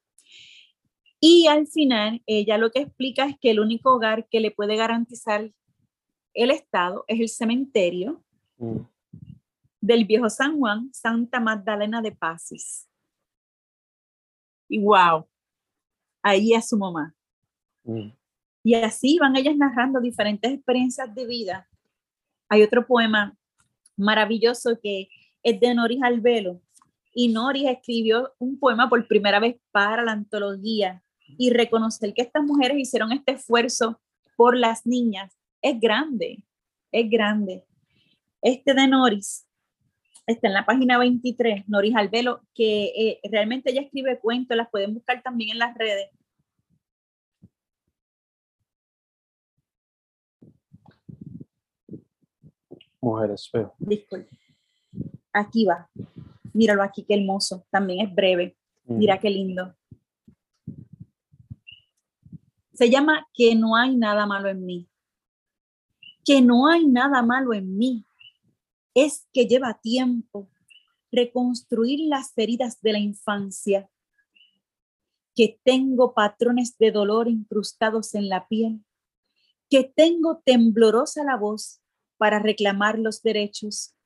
[1.20, 4.76] Y al final, ella lo que explica es que el único hogar que le puede
[4.76, 5.52] garantizar
[6.34, 8.24] el Estado es el cementerio
[8.58, 8.80] Mm.
[9.80, 12.88] Del viejo San Juan, Santa Magdalena de Pasis.
[14.68, 15.28] Y wow,
[16.22, 17.16] ahí es su mamá.
[17.84, 18.10] Mm.
[18.64, 21.70] Y así van ellas narrando diferentes experiencias de vida.
[22.50, 23.38] Hay otro poema
[23.96, 25.08] maravilloso que
[25.48, 26.62] es de Noris Albelo.
[27.14, 32.44] Y Noris escribió un poema por primera vez para la antología y reconocer que estas
[32.44, 34.02] mujeres hicieron este esfuerzo
[34.36, 36.44] por las niñas es grande,
[36.92, 37.66] es grande.
[38.42, 39.48] Este de Noris
[40.26, 44.94] está en la página 23, Noris Albelo, que eh, realmente ella escribe cuentos, las pueden
[44.94, 46.10] buscar también en las redes.
[53.00, 53.74] Mujeres, feo.
[53.80, 54.47] Disculpe.
[55.34, 55.90] Aquí va.
[56.54, 57.66] Míralo aquí, qué hermoso.
[57.70, 58.58] También es breve.
[58.86, 59.76] Mira qué lindo.
[62.74, 64.88] Se llama Que no hay nada malo en mí.
[66.24, 68.06] Que no hay nada malo en mí.
[68.94, 70.50] Es que lleva tiempo
[71.12, 73.90] reconstruir las heridas de la infancia.
[75.36, 78.84] Que tengo patrones de dolor incrustados en la piel.
[79.70, 81.82] Que tengo temblorosa la voz
[82.18, 83.97] para reclamar los derechos.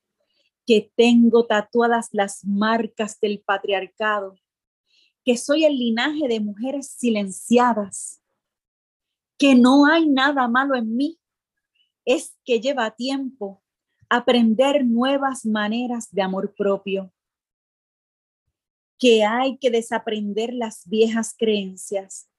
[0.72, 4.38] Que tengo tatuadas las marcas del patriarcado
[5.26, 8.22] que soy el linaje de mujeres silenciadas,
[9.38, 11.20] que no hay nada malo en mí,
[12.06, 13.62] es que lleva tiempo
[14.08, 17.14] aprender nuevas maneras de amor propio,
[18.98, 22.30] que hay que desaprender las viejas creencias,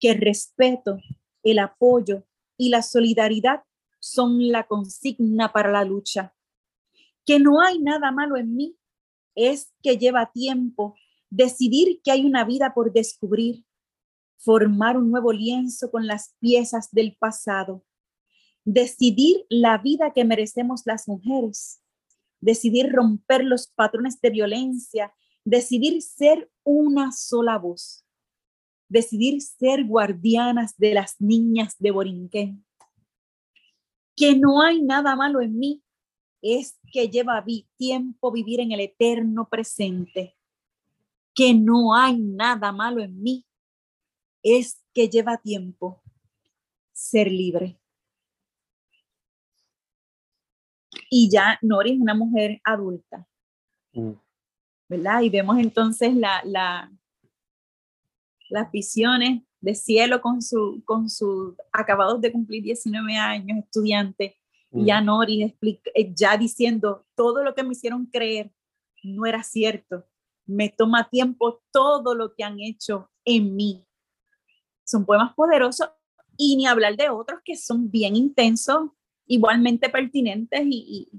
[0.00, 0.98] que el respeto,
[1.42, 2.24] el apoyo
[2.56, 3.64] y la solidaridad
[4.00, 6.35] son la consigna para la lucha,
[7.26, 8.76] que no hay nada malo en mí,
[9.34, 10.94] es que lleva tiempo
[11.28, 13.64] decidir que hay una vida por descubrir,
[14.38, 17.84] formar un nuevo lienzo con las piezas del pasado,
[18.64, 21.82] decidir la vida que merecemos las mujeres,
[22.40, 25.12] decidir romper los patrones de violencia,
[25.44, 28.04] decidir ser una sola voz,
[28.88, 32.64] decidir ser guardianas de las niñas de Borinquén.
[34.16, 35.82] Que no hay nada malo en mí,
[36.42, 37.44] es que lleva
[37.76, 40.36] tiempo vivir en el eterno presente
[41.34, 43.44] que no hay nada malo en mí,
[44.42, 46.02] es que lleva tiempo
[46.92, 47.78] ser libre.
[51.10, 53.28] Y ya Nori es una mujer adulta,
[53.92, 54.12] mm.
[54.88, 55.20] ¿verdad?
[55.20, 56.90] Y vemos entonces la, la,
[58.48, 64.40] las visiones de cielo con su, con su acabados de cumplir 19 años, estudiante,
[64.76, 65.04] y ya mm.
[65.04, 68.50] Nori explica, eh, ya diciendo todo lo que me hicieron creer
[69.02, 70.04] no era cierto
[70.46, 73.84] me toma tiempo todo lo que han hecho en mí.
[74.84, 75.90] Son poemas poderosos
[76.36, 78.90] y ni hablar de otros que son bien intensos,
[79.26, 81.10] igualmente pertinentes y,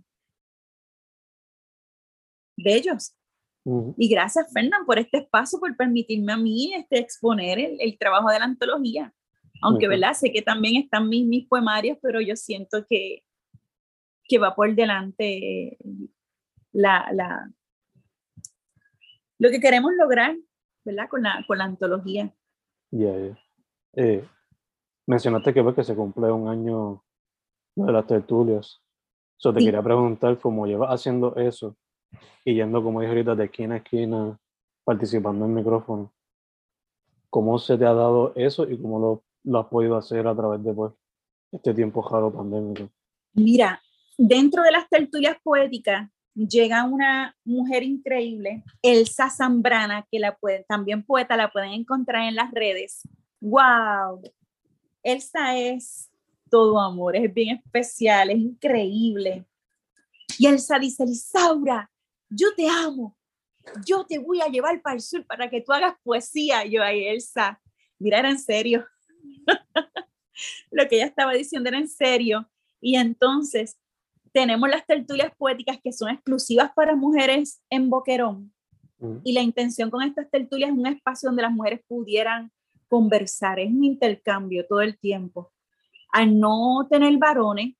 [2.55, 3.13] bellos.
[3.97, 8.39] Y gracias, Fernán, por este espacio, por permitirme a mí este, exponer el, trabajo de
[8.39, 9.13] la antología.
[9.61, 10.13] Aunque, ¿verdad?
[10.13, 13.25] Sé que también están mis, mis poemarios, pero yo siento que,
[14.27, 15.77] que va por delante
[16.71, 17.51] la, la,
[19.39, 20.35] lo que queremos lograr,
[20.83, 21.09] ¿verdad?
[21.09, 22.33] Con la, con la antología.
[22.91, 23.13] Ya,
[23.93, 24.27] eh,
[25.07, 27.03] mencionaste que, que se cumple un año
[27.75, 28.81] de las tertulias.
[29.37, 31.77] So, te quería preguntar cómo llevas haciendo eso
[32.43, 34.39] y yendo, como dije ahorita, de esquina a esquina,
[34.83, 36.13] participando en micrófono.
[37.29, 40.63] ¿Cómo se te ha dado eso y cómo lo, lo has podido hacer a través
[40.63, 40.93] de pues,
[41.51, 42.89] este tiempo jaro pandémico?
[43.33, 43.79] Mira,
[44.17, 51.03] dentro de las tertulias poéticas, llega una mujer increíble, Elsa Zambrana, que la pueden, también
[51.03, 53.01] poeta, la pueden encontrar en las redes.
[53.39, 54.21] ¡Wow!
[55.03, 56.11] Elsa es
[56.49, 59.45] todo amor, es bien especial, es increíble.
[60.37, 61.89] Y Elsa dice, Lisaura,
[62.29, 63.17] yo te amo,
[63.85, 66.65] yo te voy a llevar para el sur para que tú hagas poesía.
[66.65, 67.59] yo, ahí, Elsa,
[67.99, 68.85] mira, era en serio.
[70.71, 72.49] Lo que ella estaba diciendo era en serio.
[72.79, 73.77] Y entonces
[74.37, 78.53] tenemos las tertulias poéticas que son exclusivas para mujeres en Boquerón.
[79.23, 82.51] Y la intención con estas tertulias es un espacio donde las mujeres pudieran
[82.87, 85.51] conversar, es un intercambio todo el tiempo.
[86.13, 87.73] Al no tener varones,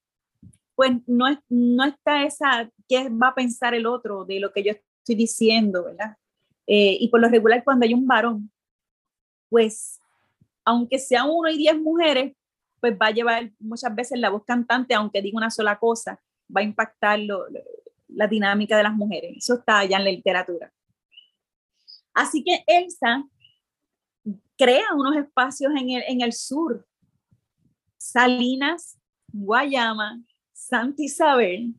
[0.73, 4.71] pues no, no está esa, ¿qué va a pensar el otro de lo que yo
[4.71, 6.17] estoy diciendo, verdad?
[6.65, 8.51] Eh, y por lo regular, cuando hay un varón,
[9.49, 9.99] pues,
[10.65, 12.33] aunque sea uno y diez mujeres,
[12.79, 16.19] pues va a llevar muchas veces la voz cantante, aunque diga una sola cosa,
[16.55, 17.19] va a impactar
[18.07, 19.37] la dinámica de las mujeres.
[19.37, 20.71] Eso está allá en la literatura.
[22.13, 23.23] Así que Elsa
[24.57, 26.85] crea unos espacios en el, sur,
[27.97, 30.19] Salinas, Guayama,
[30.51, 31.75] Santa Isabel,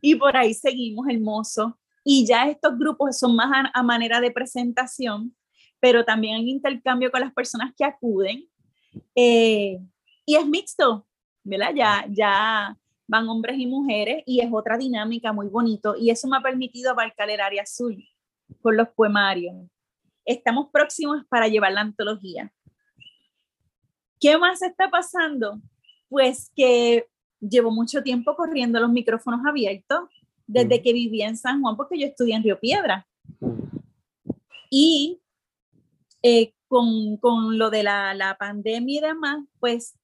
[0.00, 1.76] y por ahí seguimos hermoso.
[2.04, 5.36] Y ya estos grupos son más a, manera de presentación,
[5.80, 8.48] pero también hay intercambio con las personas que acuden.
[9.14, 9.78] Eh,
[10.24, 11.06] y es mixto,
[11.42, 11.72] ¿verdad?
[11.74, 12.78] Ya, ya
[13.10, 16.92] van hombres y mujeres y es otra dinámica muy bonito y eso me ha permitido
[16.92, 18.08] abarcar el área azul
[18.62, 19.56] con los poemarios.
[20.24, 22.52] Estamos próximos para llevar la antología.
[24.20, 25.60] ¿Qué más está pasando?
[26.08, 27.08] Pues que
[27.40, 30.08] llevo mucho tiempo corriendo los micrófonos abiertos
[30.46, 33.08] desde que vivía en San Juan porque yo estudié en Río Piedra.
[34.70, 35.20] Y
[36.22, 39.98] eh, con, con, lo de la, la pandemia y demás, pues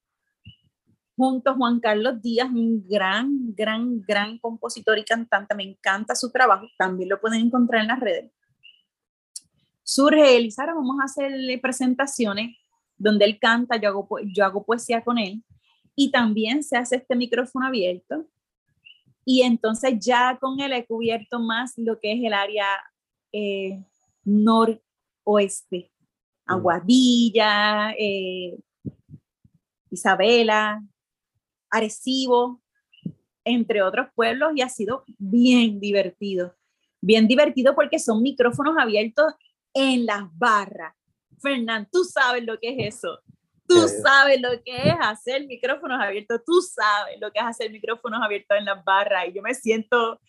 [1.17, 5.55] junto a Juan Carlos Díaz, un gran, gran, gran compositor y cantante.
[5.55, 8.31] Me encanta su trabajo, también lo pueden encontrar en las redes.
[9.83, 12.55] Surge Elisa, vamos a hacerle presentaciones
[12.97, 15.43] donde él canta, yo hago, yo hago poesía con él,
[15.95, 18.27] y también se hace este micrófono abierto.
[19.25, 22.67] Y entonces ya con él he cubierto más lo que es el área
[23.31, 23.83] eh,
[24.23, 25.91] noroeste,
[26.45, 26.51] mm.
[26.51, 28.57] Aguadilla, eh,
[29.89, 30.83] Isabela,
[31.69, 32.61] Arecibo,
[33.43, 36.55] entre otros pueblos, y ha sido bien divertido.
[37.01, 39.33] Bien divertido porque son micrófonos abiertos
[39.73, 40.93] en las barras.
[41.39, 43.19] Fernán, tú sabes lo que es eso.
[43.67, 46.41] Tú sabes lo que es hacer micrófonos abiertos.
[46.45, 49.27] Tú sabes lo que es hacer micrófonos abiertos en las barras.
[49.27, 50.19] Y yo me siento,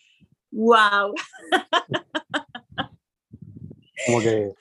[0.51, 1.15] wow.
[4.07, 4.53] Como que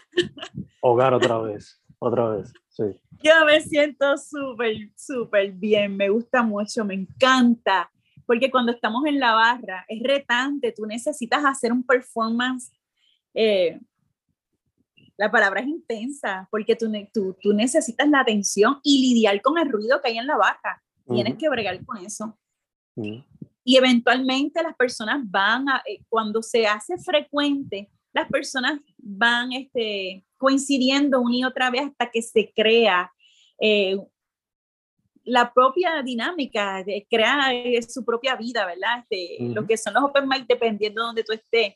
[0.82, 2.84] hogar otra vez, otra vez, sí.
[3.24, 5.98] Yo me siento súper, súper bien.
[5.98, 7.90] Me gusta mucho, me encanta.
[8.26, 10.72] Porque cuando estamos en la barra es retante.
[10.72, 12.72] Tú necesitas hacer un performance
[13.40, 13.80] eh,
[15.16, 19.70] la palabra es intensa porque tú, tú, tú, necesitas la atención y lidiar con el
[19.70, 20.84] ruido que hay en la barra.
[21.08, 22.38] Tienes que bregar con eso.
[23.64, 30.26] Y eventualmente las personas van a, eh, cuando se hace frecuente, las personas van este,
[30.38, 33.12] coincidiendo una y otra vez hasta que se crea
[33.60, 33.98] eh,
[35.24, 39.00] la propia dinámica, de, crea eh, su propia vida, ¿verdad?
[39.10, 41.76] Este, Lo que son los open mic, dependiendo de donde tú estés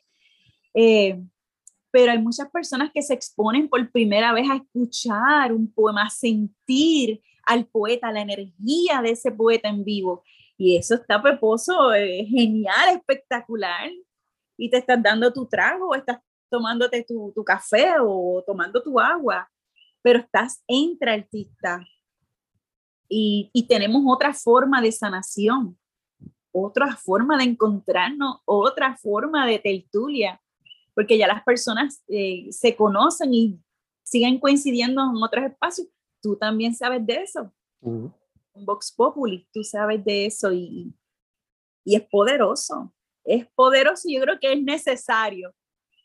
[1.92, 6.10] pero hay muchas personas que se exponen por primera vez a escuchar un poema, a
[6.10, 10.24] sentir al poeta, la energía de ese poeta en vivo.
[10.56, 13.90] Y eso está peposo, eh, genial, espectacular.
[14.56, 16.18] Y te estás dando tu trago, estás
[16.52, 19.50] tomándote tu, tu café o tomando tu agua,
[20.02, 21.84] pero estás entre artistas.
[23.08, 25.76] Y, y tenemos otra forma de sanación,
[26.52, 30.40] otra forma de encontrarnos, otra forma de tertulia
[30.94, 33.60] porque ya las personas eh, se conocen y
[34.02, 35.88] siguen coincidiendo en otros espacios.
[36.20, 37.52] Tú también sabes de eso.
[37.82, 40.94] En Vox Populi, tú sabes de eso y,
[41.84, 42.92] y es poderoso.
[43.24, 45.54] Es poderoso y yo creo que es necesario.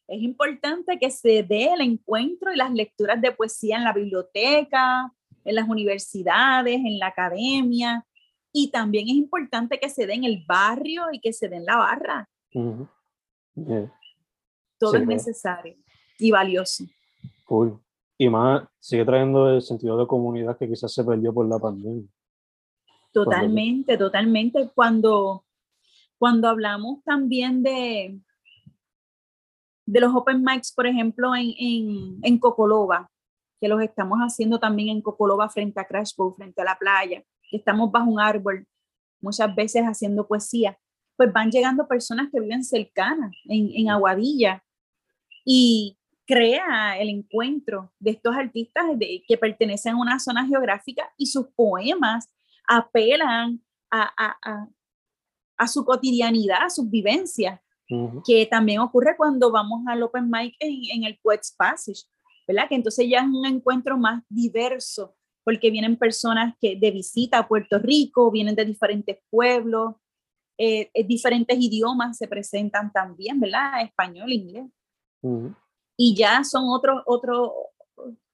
[0.07, 5.11] Es importante que se dé el encuentro y las lecturas de poesía en la biblioteca,
[5.43, 8.05] en las universidades, en la academia.
[8.53, 11.65] Y también es importante que se dé en el barrio y que se dé en
[11.65, 12.29] la barra
[14.77, 15.75] todo es necesario
[16.19, 16.83] y valioso.
[17.45, 17.79] Cool.
[18.17, 22.07] Y más, sigue trayendo el sentido de comunidad que quizás se perdió por la pandemia.
[23.11, 24.69] Totalmente, totalmente.
[24.73, 25.45] Cuando,
[26.17, 28.19] cuando hablamos también de,
[29.88, 33.09] de los open mics, por ejemplo, en, en, en Cocoloba,
[33.59, 37.91] que los estamos haciendo también en Cocoloba frente a Crash frente a la playa, estamos
[37.91, 38.67] bajo un árbol,
[39.19, 40.77] muchas veces haciendo poesía,
[41.15, 44.63] pues van llegando personas que viven cercanas, en, en Aguadilla,
[45.43, 48.85] y crea el encuentro de estos artistas
[49.27, 52.29] que pertenecen a una zona geográfica y sus poemas
[52.67, 54.67] apelan a,
[55.67, 57.61] su cotidianidad, a sus vivencias,
[58.25, 62.03] que también ocurre cuando vamos al Open Mic en, el Poets Passage,
[62.47, 62.67] ¿verdad?
[62.67, 67.47] Que entonces ya es un encuentro más diverso, porque vienen personas que de visita a
[67.47, 69.95] Puerto Rico, vienen de diferentes pueblos,
[70.57, 73.81] eh, eh, diferentes idiomas se presentan también, ¿verdad?
[73.83, 74.65] Español, inglés.
[75.95, 77.51] Y ya son otros, otros,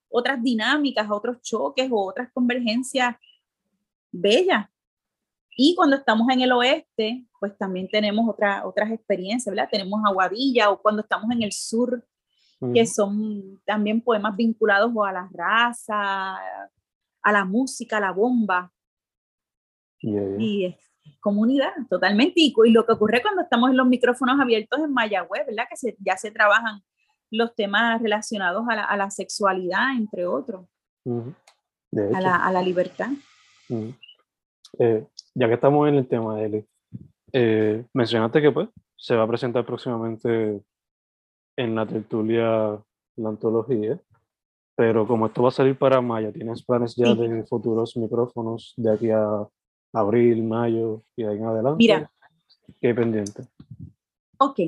[0.10, 3.16] otras dinámicas, otros choques o otras convergencias
[4.12, 4.68] bellas.
[5.56, 9.70] Y cuando estamos en el oeste, pues también tenemos otra, otras experiencias, ¿verdad?
[9.72, 12.06] Tenemos Aguadilla o cuando estamos en el sur,
[12.74, 18.72] que son también poemas vinculados a la raza, a la música, a la bomba.
[20.00, 20.76] Y es
[21.20, 22.34] comunidad, totalmente.
[22.36, 25.66] Y, lo que ocurre cuando estamos en los micrófonos abiertos en Mayagüez, ¿verdad?
[25.70, 26.82] Que ya se trabajan
[27.32, 30.68] los temas relacionados a la, sexualidad, entre otros,
[31.06, 33.10] a, la, libertad.
[34.80, 35.06] Eh,
[35.36, 36.66] ya que estamos en el tema, Eli,
[37.32, 40.62] eh, mencionaste que pues se va a presentar próximamente
[41.58, 42.80] en la tertulia
[43.16, 44.00] la antología,
[44.76, 48.92] pero como esto va a salir para mayo, ¿tienes planes ya de futuros micrófonos de
[48.92, 49.48] aquí a
[49.94, 51.78] abril, mayo y ahí en adelante.
[51.78, 52.12] Mira.
[52.82, 53.48] ¿Qué pendiente?
[54.38, 54.60] Ok.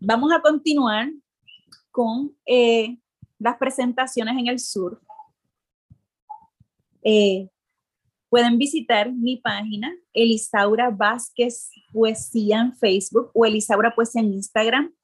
[0.00, 1.10] Vamos a continuar
[1.90, 2.98] con eh,
[3.38, 5.00] las presentaciones en el sur.
[7.02, 7.48] Eh,
[8.28, 14.94] pueden visitar mi página, Elisaura Vázquez Poesía en Facebook o Elisaura Poesía en Instagram,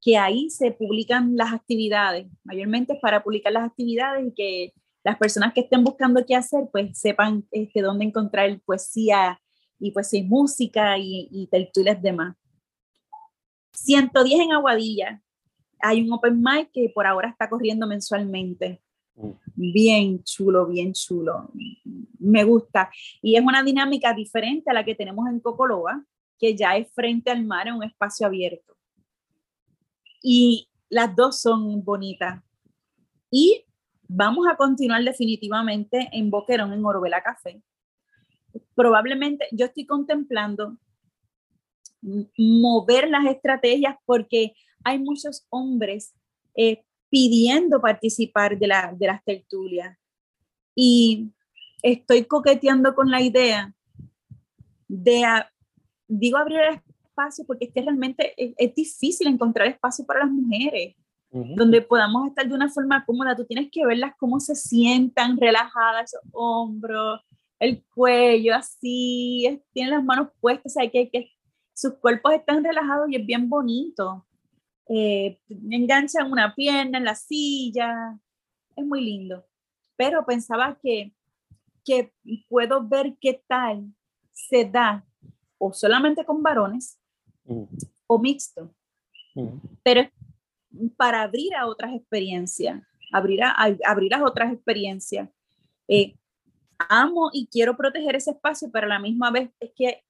[0.00, 4.72] que ahí se publican las actividades, mayormente para publicar las actividades y que
[5.04, 9.40] las personas que estén buscando qué hacer, pues sepan este, dónde encontrar poesía
[9.78, 12.36] y y música y, y tertulias demás.
[13.72, 15.22] 110 en Aguadilla.
[15.80, 18.82] Hay un open mic que por ahora está corriendo mensualmente.
[19.14, 19.30] Mm.
[19.54, 21.50] Bien chulo, bien chulo.
[22.18, 22.90] Me gusta.
[23.22, 26.04] Y es una dinámica diferente a la que tenemos en Cocoloba,
[26.38, 28.76] que ya es frente al mar en un espacio abierto.
[30.22, 32.42] Y las dos son bonitas.
[33.30, 33.64] Y
[34.08, 37.62] vamos a continuar definitivamente en Boquerón, en Orovela Café.
[38.74, 40.76] Probablemente yo estoy contemplando
[42.36, 44.54] mover las estrategias porque
[44.84, 46.14] hay muchos hombres
[46.54, 49.98] eh, pidiendo participar de, la, de las tertulias.
[50.74, 51.30] Y
[51.82, 53.74] estoy coqueteando con la idea
[54.88, 55.24] de,
[56.08, 56.60] digo, abrir
[57.04, 60.94] espacio porque es que realmente es, difícil encontrar espacio para las mujeres,
[61.30, 63.36] donde podamos estar de una forma cómoda.
[63.36, 67.20] Tú tienes que verlas cómo se sientan relajadas, hombros,
[67.58, 71.30] el cuello así, tienen las manos puestas, hay que, que
[71.74, 74.26] sus cuerpos están relajados y es bien bonito.
[74.92, 75.38] Eh,
[75.70, 78.18] enganchan una pierna en la silla,
[78.74, 79.46] es muy lindo.
[79.96, 81.12] Pero pensaba que,
[81.84, 82.12] que
[82.48, 83.94] puedo ver qué tal
[84.32, 85.06] se da
[85.58, 86.98] o solamente con varones
[87.44, 87.64] mm.
[88.06, 88.74] o mixto.
[89.34, 89.58] Mm.
[89.84, 90.10] Pero
[90.96, 92.82] para abrir a otras experiencias,
[93.12, 93.54] abrir a,
[93.86, 95.28] abrir a otras experiencias.
[95.86, 96.16] Eh,
[96.88, 100.02] amo y quiero proteger ese espacio, pero a la misma vez es que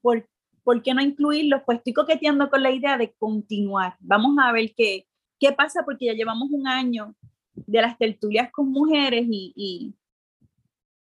[0.00, 0.28] por,
[0.64, 1.62] ¿por qué no incluirlo?
[1.64, 3.96] Pues estoy coqueteando con la idea de continuar.
[4.00, 5.06] Vamos a ver qué,
[5.38, 7.14] qué pasa porque ya llevamos un año
[7.54, 9.94] de las tertulias con mujeres y, y,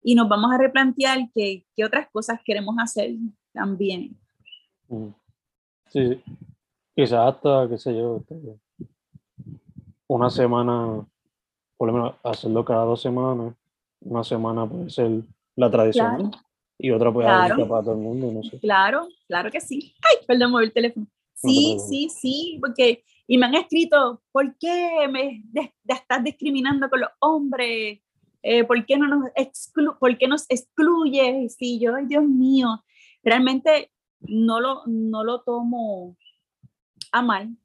[0.03, 3.15] y nos vamos a replantear qué, qué, otras cosas queremos hacer
[3.53, 4.17] también.
[4.89, 5.09] Mm.
[5.87, 6.23] Sí,
[6.95, 8.59] quizás hasta, qué sé yo, este,
[10.07, 11.07] una semana,
[11.77, 13.55] por lo menos hacerlo cada dos semanas,
[14.01, 15.23] una semana puede ser
[15.57, 16.33] la tradición.
[16.83, 17.69] Y otra puede claro.
[17.69, 18.59] para todo el mundo, no sé.
[18.61, 19.95] Claro, claro que sí.
[20.03, 21.07] Ay, perdón, mover el teléfono.
[21.35, 25.43] Sí, sí, sí, porque, y me han escrito, ¿por qué me
[25.87, 28.01] estás discriminando con los hombres?
[28.43, 31.45] Eh, ¿por, qué no nos exclu ¿Por qué nos excluyes?
[31.45, 32.83] Y sí, yo, ay, Dios mío,
[33.23, 36.17] realmente no lo, no lo tomo
[37.13, 37.57] a mal.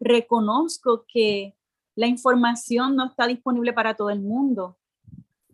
[0.00, 1.54] Reconozco que
[1.94, 4.79] la información no está disponible para todo el mundo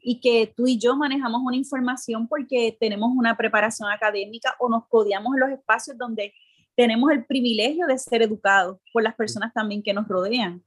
[0.09, 4.87] y que tú y yo manejamos una información porque tenemos una preparación académica o nos
[4.87, 6.33] codiamos en los espacios donde
[6.77, 10.63] tenemos el privilegio de ser educados por las personas también que nos rodean.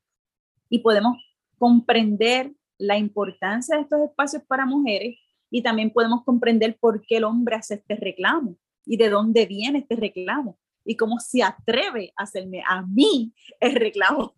[0.67, 1.15] Y podemos
[1.57, 5.17] comprender la importancia de estos espacios para mujeres
[5.49, 9.79] y también podemos comprender por qué el hombre hace este reclamo y de dónde viene
[9.79, 14.33] este reclamo y cómo se atreve a hacerme a mí el reclamo.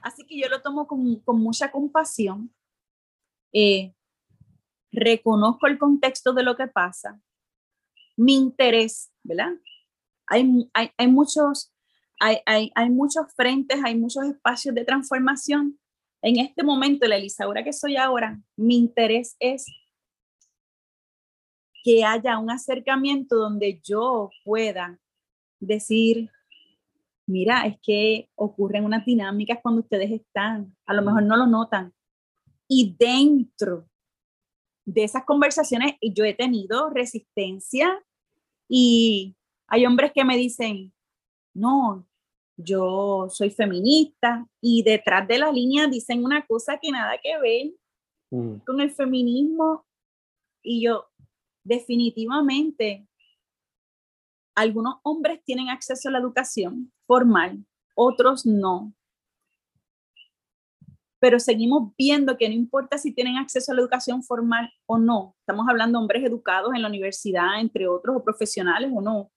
[0.00, 2.52] Así que yo lo tomo con, con mucha compasión
[3.52, 3.94] eh,
[4.92, 7.20] reconozco el contexto de lo que pasa,
[8.16, 9.52] mi interés, ¿verdad?
[10.26, 11.72] Hay, hay, hay muchos,
[12.18, 15.78] hay, hay, hay, muchos frentes, hay muchos espacios de transformación.
[16.22, 19.66] En este momento, la Elisaura que soy ahora, mi interés es
[21.82, 25.00] que haya un acercamiento donde yo pueda
[25.60, 26.30] decir,
[27.26, 31.94] mira, es que ocurren unas dinámicas cuando ustedes están, a lo mejor no lo notan,
[32.72, 33.90] y dentro
[34.84, 38.00] de esas conversaciones yo he tenido resistencia
[38.68, 39.34] y
[39.66, 40.92] hay hombres que me dicen,
[41.52, 42.06] no,
[42.56, 47.72] yo soy feminista y detrás de la línea dicen una cosa que nada que ver
[48.30, 48.60] mm.
[48.64, 49.84] con el feminismo
[50.62, 51.06] y yo
[51.64, 53.08] definitivamente
[54.54, 57.66] algunos hombres tienen acceso a la educación formal,
[57.96, 58.94] otros no
[61.20, 65.36] pero seguimos viendo que no importa si tienen acceso a la educación formal o no,
[65.40, 69.30] estamos hablando de hombres educados en la universidad, entre otros, o profesionales o no.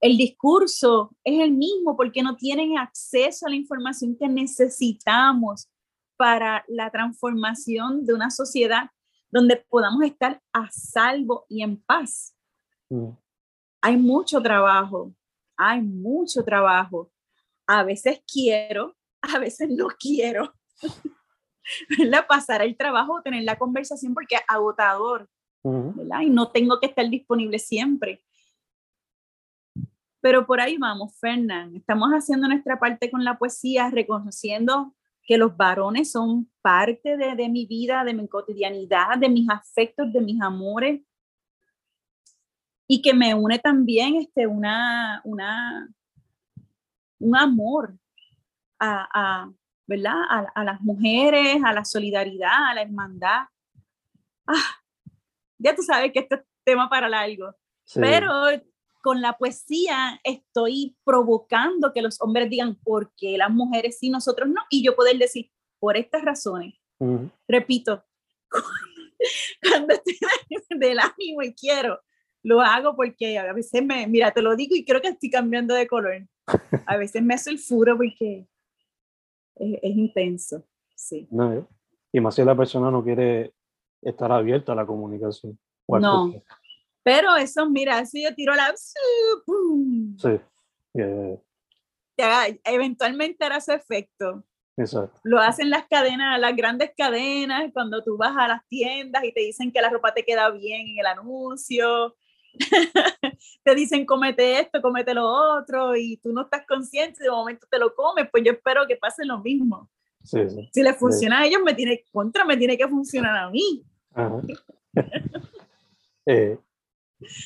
[0.00, 5.70] El discurso es el mismo porque no tienen acceso a la información que necesitamos
[6.16, 8.90] para la transformación de una sociedad
[9.30, 12.34] donde podamos estar a salvo y en paz.
[12.90, 13.10] Mm.
[13.82, 15.14] Hay mucho trabajo,
[15.56, 17.10] hay mucho trabajo.
[17.66, 18.96] A veces quiero
[19.34, 20.52] a veces no quiero
[22.28, 25.28] pasar el trabajo, tener la conversación porque es agotador,
[26.22, 28.22] Y no tengo que estar disponible siempre.
[30.20, 31.74] Pero por ahí vamos, Fernán.
[31.74, 37.48] Estamos haciendo nuestra parte con la poesía, reconociendo que los varones son parte de, de
[37.48, 41.02] mi vida, de mi cotidianidad, de mis afectos, de mis amores.
[42.88, 45.88] Y que me une también este, una, una,
[47.18, 47.98] un amor
[48.78, 49.50] a,
[49.86, 50.48] ¿verdad?
[50.54, 53.42] A, las mujeres, a la solidaridad, a la hermandad.
[54.46, 54.76] Ah,
[55.58, 57.54] ya tú sabes que este es tema para largo,
[57.94, 58.30] pero
[59.02, 64.48] con la poesía estoy provocando que los hombres digan, ¿por qué las mujeres sí, nosotros
[64.48, 64.62] no?
[64.68, 66.74] Y yo poder decir, por estas razones.
[67.46, 68.04] Repito,
[69.62, 70.18] cuando estoy
[70.78, 72.00] del ánimo y quiero,
[72.42, 75.74] lo hago porque a veces me, mira, te lo digo y creo que estoy cambiando
[75.74, 76.26] de color.
[76.86, 78.46] A veces me hace el furo porque
[79.56, 81.26] es, intenso, sí.
[81.30, 81.68] No,
[82.12, 83.52] y más si la persona no quiere
[84.02, 85.58] estar abierta a la comunicación.
[85.88, 86.32] No,
[87.02, 88.74] pero eso, mira, si yo tiro la...
[88.76, 90.40] Sí.
[92.64, 94.44] eventualmente hará su efecto.
[94.76, 95.20] Exacto.
[95.22, 99.40] Lo hacen las cadenas, las grandes cadenas, cuando tú vas a las tiendas y te
[99.40, 102.16] dicen que la ropa te queda bien en el anuncio.
[103.64, 107.78] te dicen comete esto, comete lo otro y tú no estás consciente, de momento te
[107.78, 109.90] lo comes, pues yo espero que pase lo mismo.
[110.22, 110.68] Sí, sí.
[110.72, 113.84] Si le funciona a ellos, me tiene contra, me tiene que funcionar a mí.
[114.14, 114.40] Ajá.
[116.26, 116.58] eh,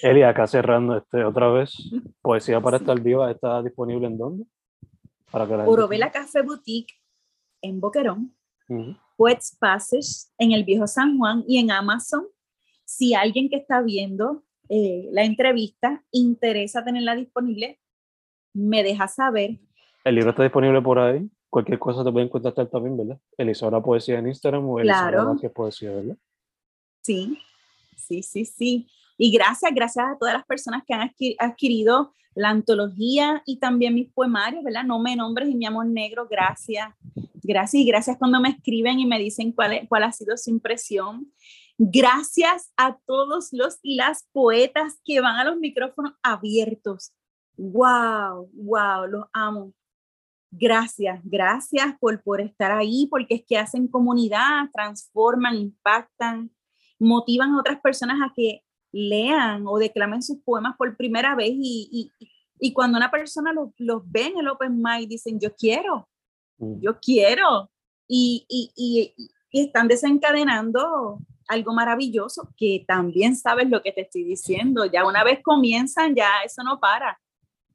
[0.02, 1.72] Eli, acá cerrando este, otra vez,
[2.20, 4.44] Poesía para estar viva está disponible en dónde?
[5.30, 5.56] Para que
[5.98, 6.94] la Café Boutique
[7.62, 8.34] en Boquerón,
[9.16, 12.26] Poets Passage en el Viejo San Juan y en Amazon.
[12.84, 14.42] Si alguien que está viendo
[14.72, 17.80] eh, la entrevista interesa tenerla disponible,
[18.54, 19.58] me deja saber.
[20.04, 21.28] El libro está disponible por ahí.
[21.48, 23.18] Cualquier cosa te pueden contactar también, ¿verdad?
[23.36, 25.52] Elisora Poesía en Instagram o Elisora claro.
[25.52, 26.16] Poesía, ¿verdad?
[27.02, 27.36] Sí,
[27.96, 28.86] sí, sí, sí.
[29.18, 31.10] Y gracias, gracias a todas las personas que han
[31.40, 34.84] adquirido la antología y también mis poemarios, ¿verdad?
[34.84, 36.88] No me nombres y mi amor negro, gracias.
[37.42, 41.26] Gracias y gracias cuando me escriben y me dicen cuál, cuál ha sido su impresión.
[41.82, 47.14] Gracias a todos los y las poetas que van a los micrófonos abiertos.
[47.56, 48.50] ¡Wow!
[48.52, 49.06] ¡Wow!
[49.06, 49.72] Los amo.
[50.50, 56.50] Gracias, gracias por, por estar ahí, porque es que hacen comunidad, transforman, impactan,
[56.98, 58.62] motivan a otras personas a que
[58.92, 62.12] lean o declamen sus poemas por primera vez y,
[62.74, 66.10] cuando una persona los, ve en el open mic dicen yo quiero,
[66.58, 66.80] mm.
[66.82, 67.70] yo quiero
[68.06, 69.14] y, y,
[69.50, 71.20] están desencadenando
[71.50, 74.86] algo maravilloso que también sabes lo que te estoy diciendo.
[74.86, 77.20] Ya una vez comienzan, ya eso no para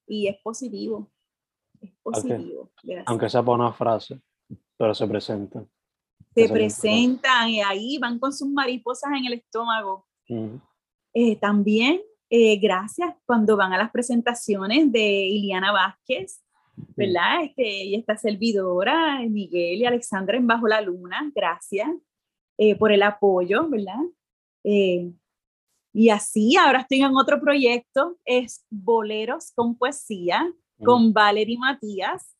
[0.07, 1.11] y es positivo.
[1.81, 2.71] Es positivo.
[3.05, 4.21] Aunque sea por una frase,
[4.77, 5.69] pero se presentan.
[6.33, 10.05] Se, presentan y ahí van con sus mariposas en el estómago.
[11.13, 16.43] Eh, también, eh, gracias cuando van a las presentaciones de Iliana Vázquez,
[16.95, 17.43] ¿verdad?
[17.43, 21.89] Este, y esta servidora, Miguel y Alexandra en Bajo la Luna, gracias
[22.57, 23.99] eh, por el apoyo, ¿verdad?
[25.93, 30.51] y así, ahora estoy en otro proyecto, es Boleros con Poesía,
[30.83, 32.35] con Valerie Matías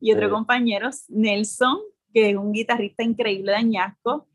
[0.00, 1.78] y otro compañero, Nelson,
[2.14, 4.26] que es un guitarrista increíble de Añasco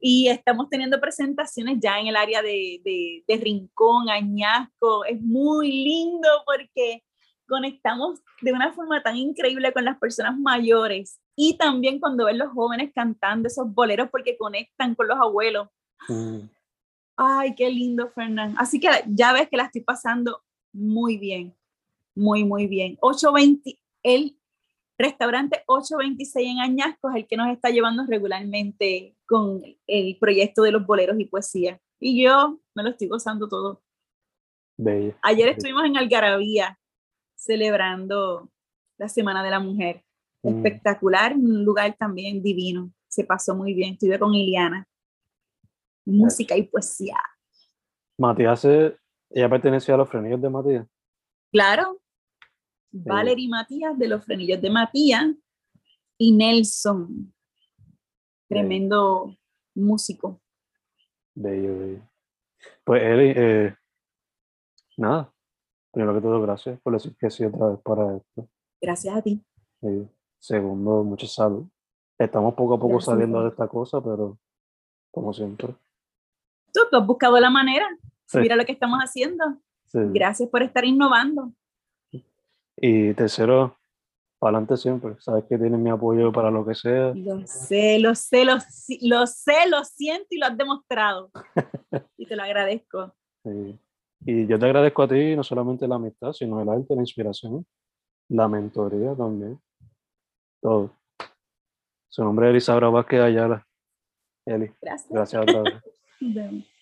[0.00, 2.80] y estamos teniendo presentaciones ya en el área de,
[3.28, 5.04] de, Rincón, Añasco.
[5.04, 7.04] Es muy lindo porque
[7.50, 12.52] conectamos de una forma tan increíble con las personas mayores y también cuando ven los
[12.52, 15.68] jóvenes cantando esos boleros porque conectan con los abuelos.
[16.08, 16.48] Mm.
[17.16, 18.54] Ay, qué lindo, Fernán.
[18.56, 20.42] Así que ya ves que la estoy pasando
[20.72, 21.54] muy bien,
[22.14, 22.96] muy, muy bien.
[23.00, 24.36] 820, el
[24.96, 30.72] Restaurante 826 en Añasco es el que nos está llevando regularmente con el proyecto de
[30.72, 31.80] los boleros y poesía.
[31.98, 33.82] Y yo me lo estoy gozando todo.
[35.22, 36.78] Ayer estuvimos en Algarabía
[37.40, 38.50] celebrando
[38.98, 40.04] la Semana de la Mujer.
[40.42, 40.56] Mm.
[40.56, 42.92] Espectacular, un lugar también divino.
[43.08, 43.94] Se pasó muy bien.
[43.94, 44.86] Estuve con Iliana.
[46.04, 47.16] Música y poesía.
[48.18, 50.86] Matías, ella pertenecía a los frenillos de Matías.
[51.52, 52.00] Claro,
[52.92, 55.34] Valerie Matías de los Frenillos de Matías
[56.18, 57.32] y Nelson,
[58.48, 59.36] tremendo
[59.74, 60.40] músico.
[61.34, 62.10] Bello, bello.
[62.84, 63.74] Pues Eli, eh,
[64.96, 65.32] nada,
[65.90, 68.48] primero que todo, gracias por decir que sí otra vez para esto.
[68.80, 69.44] Gracias a ti.
[70.38, 71.66] segundo, mucha salud.
[72.18, 74.38] Estamos poco a poco saliendo de esta cosa, pero
[75.10, 75.74] como siempre.
[76.72, 77.86] Tú, tú has buscado la manera.
[78.34, 79.44] Mira lo que estamos haciendo.
[79.92, 81.52] Gracias por estar innovando.
[82.76, 83.76] Y tercero,
[84.38, 85.16] para adelante siempre.
[85.20, 87.12] Sabes que tienes mi apoyo para lo que sea.
[87.14, 88.54] Lo sé, lo sé, lo,
[89.02, 91.30] lo sé, lo siento y lo has demostrado.
[92.16, 93.14] y te lo agradezco.
[94.24, 97.66] Y yo te agradezco a ti no solamente la amistad, sino el arte, la inspiración,
[98.28, 99.58] la mentoría también.
[100.60, 100.94] Todo.
[102.08, 103.66] Su nombre es Elisa Vázquez Ayala.
[104.44, 104.72] Eli.
[104.80, 105.10] Gracias.
[105.10, 105.82] Gracias otra vez.